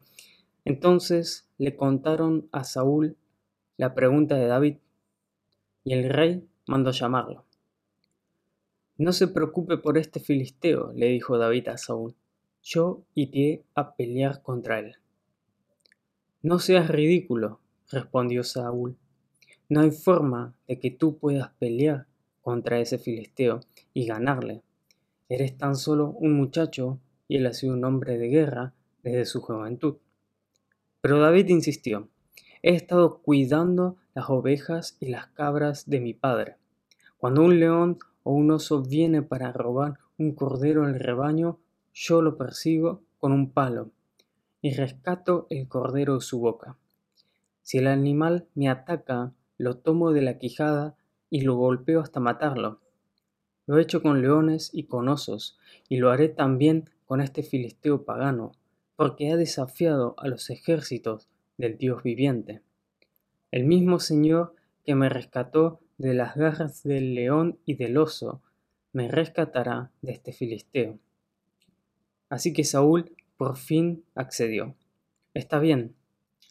entonces 0.65 1.45
le 1.59 1.75
contaron 1.75 2.49
a 2.51 2.63
Saúl 2.63 3.15
la 3.77 3.93
pregunta 3.93 4.33
de 4.33 4.47
David 4.47 4.77
y 5.83 5.93
el 5.93 6.09
rey 6.09 6.47
mandó 6.65 6.89
llamarlo. 6.89 7.45
No 8.97 9.13
se 9.13 9.27
preocupe 9.27 9.77
por 9.77 9.99
este 9.99 10.19
filisteo, 10.19 10.91
le 10.95 11.09
dijo 11.09 11.37
David 11.37 11.67
a 11.67 11.77
Saúl, 11.77 12.15
yo 12.63 13.03
iré 13.13 13.61
a 13.75 13.95
pelear 13.95 14.41
contra 14.41 14.79
él. 14.79 14.95
No 16.43 16.59
seas 16.59 16.89
ridículo, 16.89 17.61
respondió 17.89 18.43
Saúl. 18.43 18.97
No 19.69 19.79
hay 19.79 19.91
forma 19.91 20.53
de 20.67 20.77
que 20.77 20.91
tú 20.91 21.17
puedas 21.17 21.51
pelear 21.57 22.05
contra 22.41 22.81
ese 22.81 22.97
filisteo 22.97 23.61
y 23.93 24.05
ganarle. 24.05 24.61
Eres 25.29 25.57
tan 25.57 25.77
solo 25.77 26.09
un 26.09 26.33
muchacho 26.33 26.99
y 27.29 27.37
él 27.37 27.45
ha 27.45 27.53
sido 27.53 27.75
un 27.75 27.85
hombre 27.85 28.17
de 28.17 28.27
guerra 28.27 28.73
desde 29.03 29.23
su 29.23 29.39
juventud. 29.39 29.95
Pero 30.99 31.21
David 31.21 31.47
insistió, 31.47 32.09
he 32.61 32.75
estado 32.75 33.21
cuidando 33.21 33.95
las 34.13 34.29
ovejas 34.29 34.97
y 34.99 35.07
las 35.07 35.27
cabras 35.27 35.89
de 35.89 36.01
mi 36.01 36.13
padre. 36.13 36.57
Cuando 37.17 37.41
un 37.41 37.57
león 37.57 37.99
o 38.23 38.33
un 38.33 38.51
oso 38.51 38.83
viene 38.83 39.21
para 39.21 39.53
robar 39.53 39.93
un 40.17 40.35
cordero 40.35 40.87
del 40.87 40.99
rebaño, 40.99 41.59
yo 41.93 42.21
lo 42.21 42.35
persigo 42.35 43.01
con 43.17 43.31
un 43.31 43.51
palo 43.51 43.91
y 44.63 44.73
rescato 44.73 45.45
el 45.49 45.67
cordero 45.67 46.15
de 46.15 46.21
su 46.21 46.39
boca. 46.39 46.77
Si 47.63 47.79
el 47.79 47.87
animal 47.87 48.47
me 48.55 48.69
ataca, 48.69 49.33
lo 49.57 49.77
tomo 49.77 50.13
de 50.13 50.21
la 50.21 50.37
quijada 50.39 50.95
y 51.29 51.41
lo 51.41 51.55
golpeo 51.55 51.99
hasta 51.99 52.21
matarlo. 52.21 52.79
Lo 53.67 53.77
he 53.77 53.81
hecho 53.81 54.01
con 54.01 54.21
leones 54.21 54.69
y 54.73 54.85
con 54.85 55.09
osos, 55.09 55.59
y 55.89 55.97
lo 55.97 56.11
haré 56.11 56.29
también 56.29 56.89
con 57.05 57.19
este 57.19 57.43
filisteo 57.43 58.05
pagano, 58.05 58.53
porque 58.95 59.31
ha 59.31 59.35
desafiado 59.35 60.15
a 60.17 60.29
los 60.29 60.49
ejércitos 60.49 61.27
del 61.57 61.77
Dios 61.77 62.01
viviente. 62.01 62.61
El 63.51 63.65
mismo 63.65 63.99
Señor 63.99 64.55
que 64.85 64.95
me 64.95 65.09
rescató 65.09 65.81
de 65.97 66.13
las 66.13 66.35
garras 66.35 66.83
del 66.83 67.15
león 67.15 67.59
y 67.65 67.75
del 67.75 67.97
oso, 67.97 68.41
me 68.93 69.09
rescatará 69.09 69.91
de 70.01 70.13
este 70.13 70.31
filisteo. 70.31 70.99
Así 72.29 72.53
que 72.53 72.63
Saúl 72.63 73.11
por 73.37 73.57
fin 73.57 74.03
accedió. 74.15 74.75
Está 75.33 75.59
bien, 75.59 75.95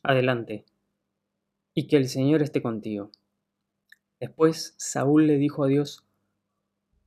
adelante, 0.02 0.64
y 1.74 1.86
que 1.86 1.96
el 1.96 2.08
Señor 2.08 2.42
esté 2.42 2.62
contigo. 2.62 3.10
Después 4.20 4.74
Saúl 4.76 5.26
le 5.26 5.36
dijo 5.36 5.64
a 5.64 5.68
Dios, 5.68 6.04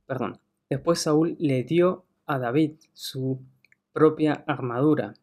perdón, 0.06 0.38
después 0.68 1.00
Saúl 1.00 1.36
le 1.38 1.62
dio 1.64 2.04
a 2.26 2.38
David 2.38 2.76
su 2.92 3.40
propia 3.92 4.44
armadura, 4.46 5.14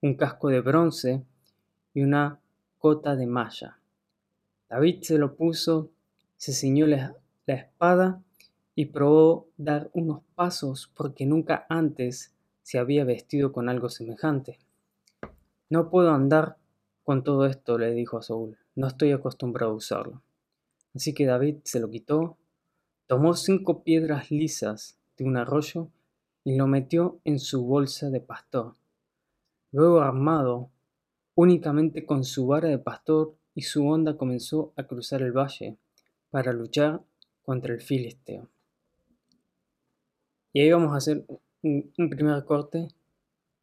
un 0.00 0.14
casco 0.14 0.48
de 0.48 0.60
bronce 0.60 1.24
y 1.94 2.02
una 2.02 2.40
cota 2.78 3.16
de 3.16 3.26
malla. 3.26 3.78
David 4.68 5.02
se 5.02 5.18
lo 5.18 5.36
puso, 5.36 5.90
se 6.36 6.52
ciñó 6.52 6.86
la, 6.86 7.16
la 7.46 7.54
espada 7.54 8.22
y 8.74 8.86
probó 8.86 9.48
dar 9.56 9.90
unos 9.92 10.22
pasos 10.34 10.90
porque 10.94 11.26
nunca 11.26 11.66
antes 11.68 12.34
se 12.62 12.78
había 12.78 13.04
vestido 13.04 13.52
con 13.52 13.68
algo 13.68 13.88
semejante. 13.88 14.58
No 15.68 15.90
puedo 15.90 16.10
andar 16.10 16.56
con 17.02 17.24
todo 17.24 17.46
esto, 17.46 17.78
le 17.78 17.92
dijo 17.92 18.18
a 18.18 18.22
Saúl, 18.22 18.58
no 18.74 18.86
estoy 18.86 19.12
acostumbrado 19.12 19.72
a 19.72 19.76
usarlo. 19.76 20.22
Así 20.94 21.14
que 21.14 21.26
David 21.26 21.56
se 21.64 21.80
lo 21.80 21.90
quitó, 21.90 22.38
tomó 23.06 23.34
cinco 23.34 23.82
piedras 23.82 24.30
lisas 24.30 24.98
de 25.16 25.24
un 25.24 25.36
arroyo 25.36 25.88
y 26.44 26.56
lo 26.56 26.66
metió 26.66 27.20
en 27.24 27.38
su 27.38 27.64
bolsa 27.64 28.10
de 28.10 28.20
pastor. 28.20 28.76
Luego 29.70 30.00
armado 30.00 30.70
únicamente 31.34 32.04
con 32.04 32.24
su 32.24 32.46
vara 32.46 32.68
de 32.68 32.78
pastor 32.78 33.34
y 33.54 33.62
su 33.62 33.86
onda 33.86 34.16
comenzó 34.16 34.72
a 34.76 34.84
cruzar 34.84 35.22
el 35.22 35.32
valle 35.32 35.78
para 36.30 36.52
luchar 36.52 37.02
contra 37.42 37.74
el 37.74 37.80
filisteo. 37.80 38.48
Y 40.52 40.60
ahí 40.60 40.70
vamos 40.70 40.92
a 40.92 40.98
hacer 40.98 41.24
un, 41.62 42.10
primer 42.10 42.44
corte 42.44 42.88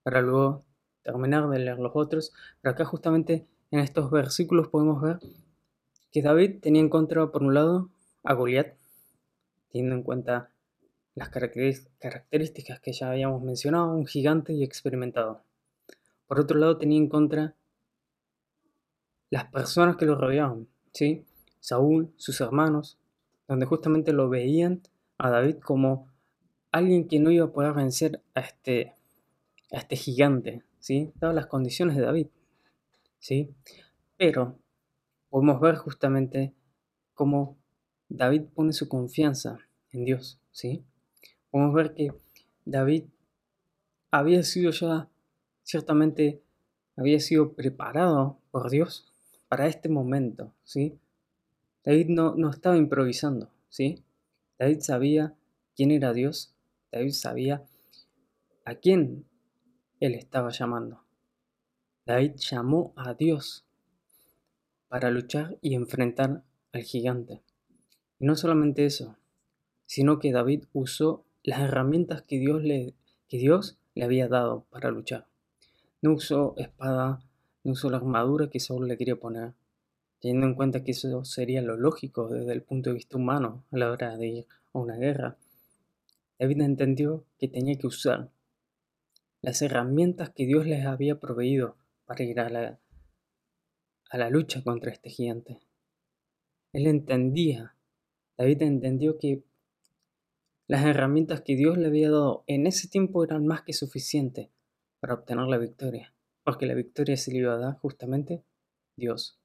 para 0.03 0.21
luego 0.21 0.63
terminar 1.03 1.49
de 1.49 1.59
leer 1.59 1.79
los 1.79 1.91
otros. 1.95 2.33
Pero 2.61 2.73
acá 2.73 2.85
justamente 2.85 3.47
en 3.71 3.79
estos 3.79 4.09
versículos 4.11 4.67
podemos 4.67 5.01
ver 5.01 5.19
que 6.11 6.21
David 6.21 6.59
tenía 6.61 6.81
en 6.81 6.89
contra, 6.89 7.31
por 7.31 7.43
un 7.43 7.53
lado, 7.53 7.89
a 8.23 8.33
Goliat, 8.33 8.75
teniendo 9.71 9.95
en 9.95 10.03
cuenta 10.03 10.51
las 11.15 11.29
características 11.29 12.79
que 12.79 12.93
ya 12.93 13.11
habíamos 13.11 13.41
mencionado, 13.43 13.93
un 13.93 14.07
gigante 14.07 14.53
y 14.53 14.63
experimentado. 14.63 15.43
Por 16.27 16.39
otro 16.39 16.57
lado, 16.57 16.77
tenía 16.77 16.97
en 16.97 17.09
contra 17.09 17.55
las 19.29 19.45
personas 19.45 19.97
que 19.97 20.05
lo 20.05 20.15
rodeaban, 20.15 20.67
¿sí? 20.93 21.25
Saúl, 21.59 22.13
sus 22.17 22.39
hermanos, 22.41 22.97
donde 23.47 23.65
justamente 23.65 24.13
lo 24.13 24.29
veían 24.29 24.81
a 25.17 25.29
David 25.29 25.57
como 25.57 26.07
alguien 26.71 27.07
que 27.07 27.19
no 27.19 27.31
iba 27.31 27.45
a 27.45 27.51
poder 27.51 27.73
vencer 27.73 28.21
a 28.33 28.41
este, 28.41 28.93
a 29.71 29.77
este 29.77 29.95
gigante, 29.95 30.63
¿sí? 30.79 31.11
Dadas 31.15 31.35
las 31.35 31.47
condiciones 31.47 31.95
de 31.95 32.03
David, 32.03 32.27
¿sí? 33.19 33.49
Pero 34.17 34.59
podemos 35.29 35.59
ver 35.59 35.75
justamente 35.75 36.53
cómo 37.13 37.57
David 38.07 38.43
pone 38.53 38.73
su 38.73 38.87
confianza 38.87 39.59
en 39.91 40.05
Dios, 40.05 40.39
¿sí? 40.51 40.83
Podemos 41.51 41.73
ver 41.73 41.93
que 41.93 42.13
David 42.65 43.05
había 44.11 44.43
sido 44.43 44.71
ya, 44.71 45.09
ciertamente, 45.63 46.41
había 46.95 47.19
sido 47.19 47.53
preparado 47.53 48.39
por 48.51 48.69
Dios 48.69 49.11
para 49.47 49.67
este 49.67 49.89
momento, 49.89 50.53
¿sí? 50.63 50.99
David 51.83 52.07
no, 52.09 52.35
no 52.35 52.49
estaba 52.49 52.77
improvisando, 52.77 53.49
¿sí? 53.69 54.03
David 54.57 54.81
sabía 54.81 55.33
quién 55.75 55.91
era 55.91 56.13
Dios, 56.13 56.53
David 56.91 57.11
sabía 57.11 57.65
a 58.65 58.75
quién 58.75 59.25
él 59.99 60.15
estaba 60.15 60.49
llamando. 60.49 61.03
David 62.05 62.33
llamó 62.37 62.93
a 62.95 63.13
Dios 63.13 63.65
para 64.87 65.11
luchar 65.11 65.57
y 65.61 65.75
enfrentar 65.75 66.43
al 66.71 66.83
gigante. 66.83 67.41
Y 68.19 68.25
no 68.25 68.35
solamente 68.35 68.85
eso, 68.85 69.17
sino 69.85 70.19
que 70.19 70.31
David 70.31 70.65
usó 70.73 71.25
las 71.43 71.61
herramientas 71.61 72.23
que 72.23 72.39
Dios 72.39 72.63
le, 72.63 72.95
que 73.27 73.37
Dios 73.37 73.77
le 73.95 74.05
había 74.05 74.27
dado 74.27 74.65
para 74.69 74.91
luchar. 74.91 75.27
No 76.01 76.13
usó 76.13 76.55
espada, 76.57 77.21
no 77.63 77.73
usó 77.73 77.89
la 77.89 77.97
armadura 77.97 78.49
que 78.49 78.59
Saúl 78.59 78.87
le 78.87 78.97
quería 78.97 79.15
poner, 79.15 79.53
teniendo 80.19 80.47
en 80.47 80.55
cuenta 80.55 80.83
que 80.83 80.91
eso 80.91 81.23
sería 81.25 81.61
lo 81.61 81.77
lógico 81.77 82.27
desde 82.27 82.53
el 82.53 82.61
punto 82.61 82.89
de 82.89 82.95
vista 82.95 83.17
humano 83.17 83.65
a 83.71 83.77
la 83.77 83.91
hora 83.91 84.17
de 84.17 84.27
ir 84.27 84.47
a 84.73 84.79
una 84.79 84.95
guerra. 84.95 85.37
David 86.39 86.61
entendió 86.61 87.25
que 87.37 87.49
tenía 87.49 87.77
que 87.77 87.87
usar 87.87 88.31
las 89.41 89.61
herramientas 89.61 90.29
que 90.31 90.45
Dios 90.45 90.65
les 90.65 90.85
había 90.85 91.19
proveído 91.19 91.75
para 92.05 92.23
ir 92.23 92.39
a 92.39 92.49
la, 92.49 92.79
a 94.09 94.17
la 94.17 94.29
lucha 94.29 94.63
contra 94.63 94.91
este 94.91 95.09
gigante. 95.09 95.59
Él 96.71 96.87
entendía, 96.87 97.75
David 98.37 98.61
entendió 98.61 99.17
que 99.17 99.43
las 100.67 100.85
herramientas 100.85 101.41
que 101.41 101.55
Dios 101.55 101.77
le 101.77 101.87
había 101.87 102.09
dado 102.09 102.43
en 102.47 102.67
ese 102.67 102.87
tiempo 102.87 103.23
eran 103.23 103.45
más 103.45 103.63
que 103.63 103.73
suficientes 103.73 104.49
para 104.99 105.15
obtener 105.15 105.47
la 105.47 105.57
victoria, 105.57 106.13
porque 106.43 106.67
la 106.67 106.73
victoria 106.73 107.17
se 107.17 107.31
le 107.31 107.39
iba 107.39 107.53
a 107.53 107.57
dar 107.57 107.79
justamente 107.79 108.43
Dios. 108.95 109.39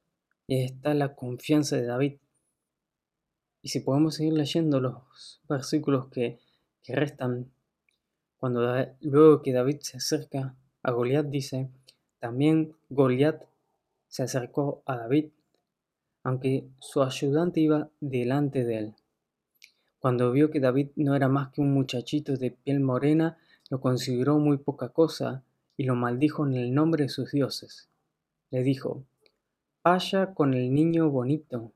Y 0.46 0.56
ahí 0.56 0.64
está 0.64 0.92
la 0.94 1.14
confianza 1.14 1.76
de 1.76 1.86
David. 1.86 2.18
Y 3.62 3.68
si 3.68 3.80
podemos 3.80 4.16
seguir 4.16 4.34
leyendo 4.34 4.80
los 4.80 5.40
versículos 5.48 6.08
que, 6.08 6.38
que 6.84 6.94
restan, 6.94 7.50
cuando 8.36 8.60
luego 9.00 9.42
que 9.42 9.52
David 9.52 9.78
se 9.80 9.96
acerca 9.96 10.54
a 10.82 10.90
Goliat 10.92 11.26
dice, 11.26 11.70
también 12.20 12.74
Goliat 12.90 13.42
se 14.06 14.22
acercó 14.22 14.82
a 14.86 14.96
David, 14.96 15.30
aunque 16.22 16.68
su 16.78 17.02
ayudante 17.02 17.60
iba 17.60 17.90
delante 18.00 18.64
de 18.64 18.78
él. 18.78 18.94
Cuando 19.98 20.30
vio 20.30 20.50
que 20.50 20.60
David 20.60 20.90
no 20.96 21.16
era 21.16 21.28
más 21.28 21.48
que 21.48 21.62
un 21.62 21.72
muchachito 21.72 22.36
de 22.36 22.50
piel 22.50 22.80
morena, 22.80 23.38
lo 23.70 23.80
consideró 23.80 24.38
muy 24.38 24.58
poca 24.58 24.90
cosa 24.90 25.42
y 25.78 25.84
lo 25.84 25.94
maldijo 25.94 26.46
en 26.46 26.54
el 26.54 26.74
nombre 26.74 27.04
de 27.04 27.08
sus 27.08 27.32
dioses. 27.32 27.88
Le 28.50 28.62
dijo, 28.62 29.04
Vaya 29.82 30.34
con 30.34 30.52
el 30.54 30.74
niño 30.74 31.10
bonito, 31.10 31.72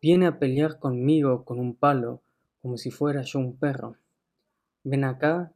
viene 0.00 0.26
a 0.26 0.38
pelear 0.38 0.78
conmigo 0.78 1.44
con 1.44 1.58
un 1.58 1.74
palo, 1.74 2.22
como 2.62 2.76
si 2.76 2.90
fuera 2.90 3.22
yo 3.22 3.40
un 3.40 3.56
perro. 3.56 3.96
Ven 4.88 5.02
acá, 5.02 5.52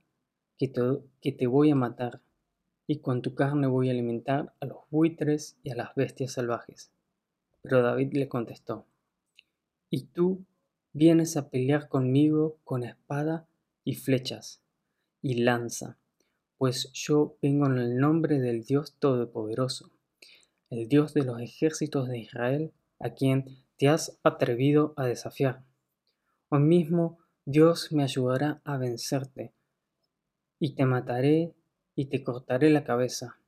que 0.58 0.66
te, 0.66 1.46
voy 1.46 1.70
a 1.70 1.76
matar 1.76 2.20
y 2.88 2.98
con 2.98 3.22
tu 3.22 3.36
carne 3.36 3.68
voy 3.68 3.88
a 3.88 3.92
alimentar 3.92 4.56
a 4.58 4.66
los 4.66 4.78
buitres 4.90 5.56
y 5.62 5.70
a 5.70 5.76
las 5.76 5.94
bestias 5.94 6.32
salvajes. 6.32 6.90
Pero 7.62 7.80
David 7.80 8.12
le 8.14 8.28
contestó, 8.28 8.86
¿y 9.88 10.06
tú 10.06 10.44
vienes 10.92 11.36
a 11.36 11.48
pelear 11.48 11.88
conmigo 11.88 12.58
con 12.64 12.82
espada 12.82 13.46
y 13.84 13.94
flechas 13.94 14.64
y 15.22 15.34
lanza? 15.34 15.96
Pues 16.58 16.90
yo 16.92 17.36
vengo 17.40 17.66
en 17.66 17.78
el 17.78 17.98
nombre 17.98 18.40
del 18.40 18.64
Dios 18.64 18.96
Todopoderoso, 18.98 19.92
el 20.70 20.88
Dios 20.88 21.14
de 21.14 21.22
los 21.22 21.40
ejércitos 21.40 22.08
de 22.08 22.18
Israel, 22.18 22.72
a 22.98 23.10
quien 23.10 23.44
te 23.76 23.88
has 23.88 24.18
atrevido 24.24 24.92
a 24.96 25.06
desafiar. 25.06 25.62
Hoy 26.48 26.62
mismo 26.62 27.19
Dios 27.52 27.90
me 27.90 28.04
ayudará 28.04 28.60
a 28.62 28.76
vencerte, 28.76 29.52
y 30.60 30.76
te 30.76 30.84
mataré 30.84 31.52
y 31.96 32.04
te 32.04 32.22
cortaré 32.22 32.70
la 32.70 32.84
cabeza. 32.84 33.40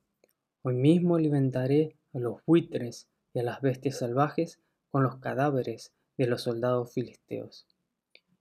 Hoy 0.61 0.75
mismo 0.75 1.15
alimentaré 1.15 1.95
a 2.13 2.19
los 2.19 2.43
buitres 2.45 3.07
y 3.33 3.39
a 3.39 3.43
las 3.43 3.61
bestias 3.61 3.99
salvajes 3.99 4.59
con 4.89 5.03
los 5.03 5.19
cadáveres 5.19 5.93
de 6.17 6.27
los 6.27 6.41
soldados 6.41 6.93
filisteos. 6.93 7.65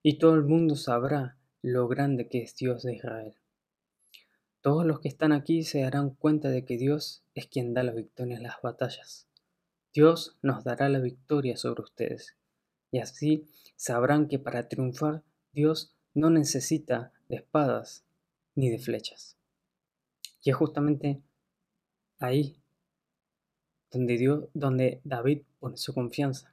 Y 0.02 0.18
todo 0.18 0.34
el 0.34 0.42
mundo 0.42 0.74
sabrá 0.74 1.38
lo 1.62 1.86
grande 1.86 2.28
que 2.28 2.42
es 2.42 2.56
Dios 2.56 2.82
de 2.82 2.96
Israel. 2.96 3.36
Todos 4.62 4.84
los 4.84 4.98
que 4.98 5.06
están 5.06 5.30
aquí 5.30 5.62
se 5.62 5.82
darán 5.82 6.10
cuenta 6.10 6.48
de 6.48 6.64
que 6.64 6.76
Dios 6.76 7.22
es 7.34 7.46
quien 7.46 7.72
da 7.72 7.84
la 7.84 7.92
victoria 7.92 8.36
en 8.36 8.42
las 8.42 8.60
batallas. 8.64 9.28
Dios 9.94 10.36
nos 10.42 10.64
dará 10.64 10.88
la 10.88 10.98
victoria 10.98 11.56
sobre 11.56 11.82
ustedes. 11.82 12.36
Y 12.90 12.98
así 12.98 13.46
sabrán 13.76 14.26
que 14.26 14.40
para 14.40 14.66
triunfar 14.68 15.22
Dios 15.52 15.94
no 16.14 16.30
necesita 16.30 17.12
de 17.28 17.36
espadas 17.36 18.04
ni 18.54 18.70
de 18.70 18.78
flechas. 18.78 19.36
Y 20.42 20.50
es 20.50 20.56
justamente 20.56 21.20
ahí 22.18 22.56
donde, 23.90 24.16
Dios, 24.16 24.48
donde 24.54 25.00
David 25.04 25.42
pone 25.60 25.76
su 25.76 25.94
confianza. 25.94 26.52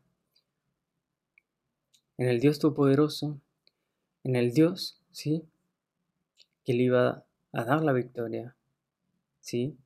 En 2.17 2.27
el 2.27 2.39
Dios 2.39 2.59
Todopoderoso, 2.59 3.39
en 4.23 4.35
el 4.35 4.53
Dios, 4.53 4.99
¿sí? 5.11 5.45
Que 6.65 6.73
le 6.73 6.83
iba 6.83 7.25
a 7.53 7.63
dar 7.63 7.81
la 7.83 7.93
victoria, 7.93 8.55
¿sí? 9.39 9.77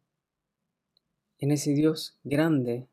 En 1.37 1.51
ese 1.51 1.73
Dios 1.73 2.17
grande 2.23 2.87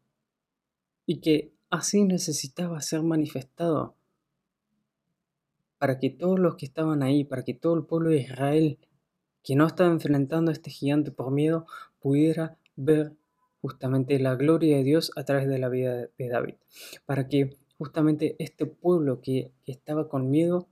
y 1.06 1.20
que 1.20 1.52
así 1.70 2.04
necesitaba 2.04 2.80
ser 2.82 3.02
manifestado 3.02 3.96
para 5.80 5.98
que 5.98 6.10
todos 6.10 6.38
los 6.38 6.56
que 6.56 6.66
estaban 6.66 7.02
ahí, 7.02 7.24
para 7.24 7.42
que 7.42 7.54
todo 7.54 7.74
el 7.74 7.86
pueblo 7.86 8.10
de 8.10 8.18
Israel 8.18 8.78
que 9.42 9.56
no 9.56 9.66
estaba 9.66 9.90
enfrentando 9.90 10.50
a 10.50 10.52
este 10.52 10.70
gigante 10.70 11.10
por 11.10 11.30
miedo, 11.30 11.64
pudiera 12.00 12.58
ver 12.76 13.14
justamente 13.62 14.18
la 14.18 14.34
gloria 14.34 14.76
de 14.76 14.84
Dios 14.84 15.10
a 15.16 15.24
través 15.24 15.48
de 15.48 15.58
la 15.58 15.70
vida 15.70 15.94
de 16.18 16.28
David, 16.28 16.56
para 17.06 17.28
que 17.28 17.56
justamente 17.78 18.36
este 18.38 18.66
pueblo 18.66 19.22
que, 19.22 19.52
estaba 19.64 20.06
con 20.10 20.30
miedo 20.30 20.68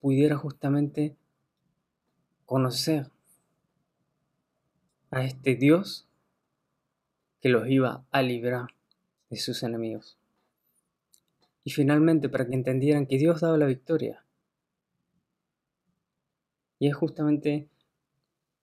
pudiera 0.00 0.36
justamente 0.36 1.16
conocer 2.46 3.10
a 5.10 5.24
este 5.24 5.56
Dios 5.56 6.06
que 7.40 7.48
los 7.48 7.68
iba 7.68 8.04
a 8.12 8.22
librar 8.22 8.68
de 9.28 9.38
sus 9.38 9.64
enemigos. 9.64 10.16
Y 11.64 11.72
finalmente 11.72 12.28
para 12.28 12.46
que 12.46 12.54
entendieran 12.54 13.06
que 13.06 13.18
Dios 13.18 13.40
daba 13.40 13.58
la 13.58 13.66
victoria. 13.66 14.21
Y 16.82 16.88
es 16.88 16.96
justamente 16.96 17.68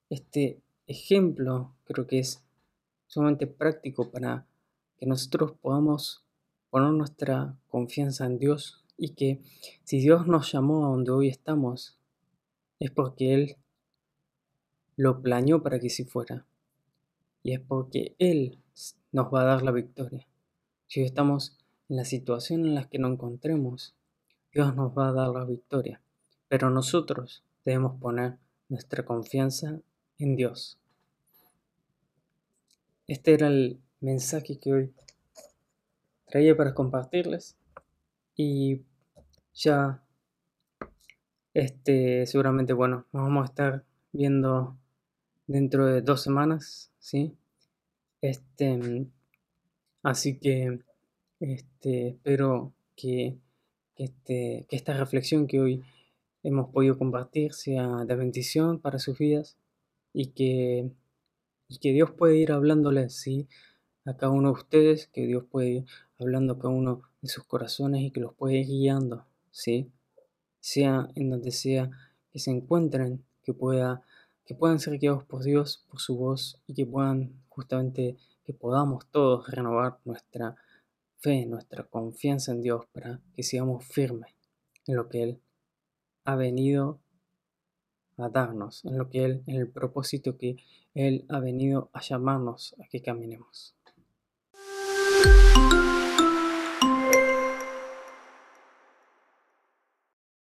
este 0.09 0.61
ejemplo, 0.87 1.73
creo 1.85 2.05
que 2.05 2.19
es 2.19 2.43
sumamente 3.07 3.47
práctico 3.47 4.11
para 4.11 4.45
que 4.97 5.05
nosotros 5.05 5.53
podamos 5.61 6.25
poner 6.69 6.91
nuestra 6.91 7.55
confianza 7.69 8.25
en 8.25 8.37
Dios 8.37 8.83
y 8.97 9.11
que 9.11 9.41
si 9.85 10.01
Dios 10.01 10.27
nos 10.27 10.51
llamó 10.51 10.85
a 10.85 10.89
donde 10.89 11.11
hoy 11.11 11.29
estamos, 11.29 11.97
es 12.81 12.91
porque 12.91 13.33
Él 13.33 13.55
lo 14.97 15.21
planeó 15.21 15.63
para 15.63 15.79
que 15.79 15.87
así 15.87 16.03
fuera. 16.03 16.45
Y 17.41 17.53
es 17.53 17.61
porque 17.61 18.17
Él 18.19 18.59
nos 19.13 19.33
va 19.33 19.43
a 19.43 19.45
dar 19.45 19.61
la 19.61 19.71
victoria. 19.71 20.27
Si 20.87 21.03
estamos 21.03 21.57
en 21.87 21.95
la 21.95 22.03
situación 22.03 22.65
en 22.65 22.75
la 22.75 22.89
que 22.89 22.99
nos 22.99 23.13
encontremos, 23.13 23.95
Dios 24.51 24.75
nos 24.75 24.91
va 24.91 25.07
a 25.07 25.13
dar 25.13 25.29
la 25.29 25.45
victoria. 25.45 26.01
Pero 26.49 26.69
nosotros 26.69 27.45
debemos 27.69 27.99
poner 27.99 28.37
nuestra 28.67 29.05
confianza 29.05 29.79
en 30.17 30.35
Dios. 30.35 30.79
Este 33.05 33.33
era 33.33 33.47
el 33.47 33.79
mensaje 34.01 34.57
que 34.59 34.73
hoy 34.73 34.93
traía 36.25 36.57
para 36.57 36.73
compartirles 36.73 37.57
y 38.35 38.81
ya 39.53 40.03
este 41.53 42.25
seguramente 42.25 42.73
bueno 42.73 43.05
nos 43.11 43.23
vamos 43.23 43.43
a 43.43 43.49
estar 43.49 43.83
viendo 44.13 44.77
dentro 45.47 45.85
de 45.87 46.01
dos 46.01 46.21
semanas 46.21 46.91
sí 46.99 47.35
este 48.21 49.07
así 50.03 50.37
que 50.37 50.79
este 51.39 52.09
espero 52.09 52.73
que, 52.95 53.37
este, 53.95 54.65
que 54.69 54.75
esta 54.75 54.93
reflexión 54.93 55.47
que 55.47 55.59
hoy 55.59 55.83
hemos 56.43 56.69
podido 56.71 56.97
compartir 56.97 57.53
sea 57.53 58.05
de 58.05 58.15
bendición 58.15 58.79
para 58.79 58.99
sus 58.99 59.17
vidas 59.17 59.57
y 60.13 60.27
que 60.27 60.91
y 61.69 61.77
que 61.77 61.93
Dios 61.93 62.11
puede 62.11 62.37
ir 62.37 62.51
hablándole 62.51 63.09
¿sí? 63.09 63.47
a 64.05 64.17
cada 64.17 64.31
uno 64.31 64.49
de 64.49 64.53
ustedes, 64.53 65.07
que 65.07 65.25
Dios 65.25 65.45
puede 65.49 65.69
ir 65.69 65.85
hablando 66.17 66.53
a 66.53 66.59
cada 66.59 66.73
uno 66.73 67.03
de 67.21 67.29
sus 67.29 67.45
corazones 67.45 68.01
y 68.01 68.11
que 68.11 68.19
los 68.19 68.33
puede 68.33 68.57
ir 68.57 68.67
guiando, 68.67 69.25
¿sí? 69.51 69.91
sea 70.59 71.07
en 71.15 71.29
donde 71.29 71.51
sea 71.51 71.89
que 72.31 72.39
se 72.39 72.51
encuentren, 72.51 73.23
que, 73.43 73.53
pueda, 73.53 74.01
que 74.45 74.55
puedan 74.55 74.79
ser 74.79 74.97
guiados 74.97 75.23
por 75.23 75.43
Dios, 75.43 75.85
por 75.89 76.01
su 76.01 76.17
voz 76.17 76.59
y 76.65 76.73
que 76.73 76.85
puedan 76.85 77.33
justamente, 77.49 78.17
que 78.43 78.53
podamos 78.53 79.05
todos 79.11 79.47
renovar 79.49 79.99
nuestra 80.05 80.55
fe, 81.19 81.45
nuestra 81.45 81.83
confianza 81.83 82.51
en 82.51 82.61
Dios 82.61 82.85
para 82.91 83.21
que 83.35 83.43
sigamos 83.43 83.85
firmes 83.85 84.33
en 84.87 84.95
lo 84.95 85.07
que 85.07 85.23
Él 85.23 85.41
ha 86.25 86.35
venido 86.35 86.99
a 88.17 88.29
darnos, 88.29 88.83
en 88.85 88.97
lo 88.97 89.09
que 89.09 89.25
Él, 89.25 89.43
en 89.47 89.55
el 89.55 89.69
propósito 89.69 90.37
que 90.37 90.57
Él 90.93 91.25
ha 91.29 91.39
venido 91.39 91.89
a 91.93 92.01
llamarnos 92.01 92.75
a 92.79 92.87
que 92.87 93.01
caminemos. 93.01 93.75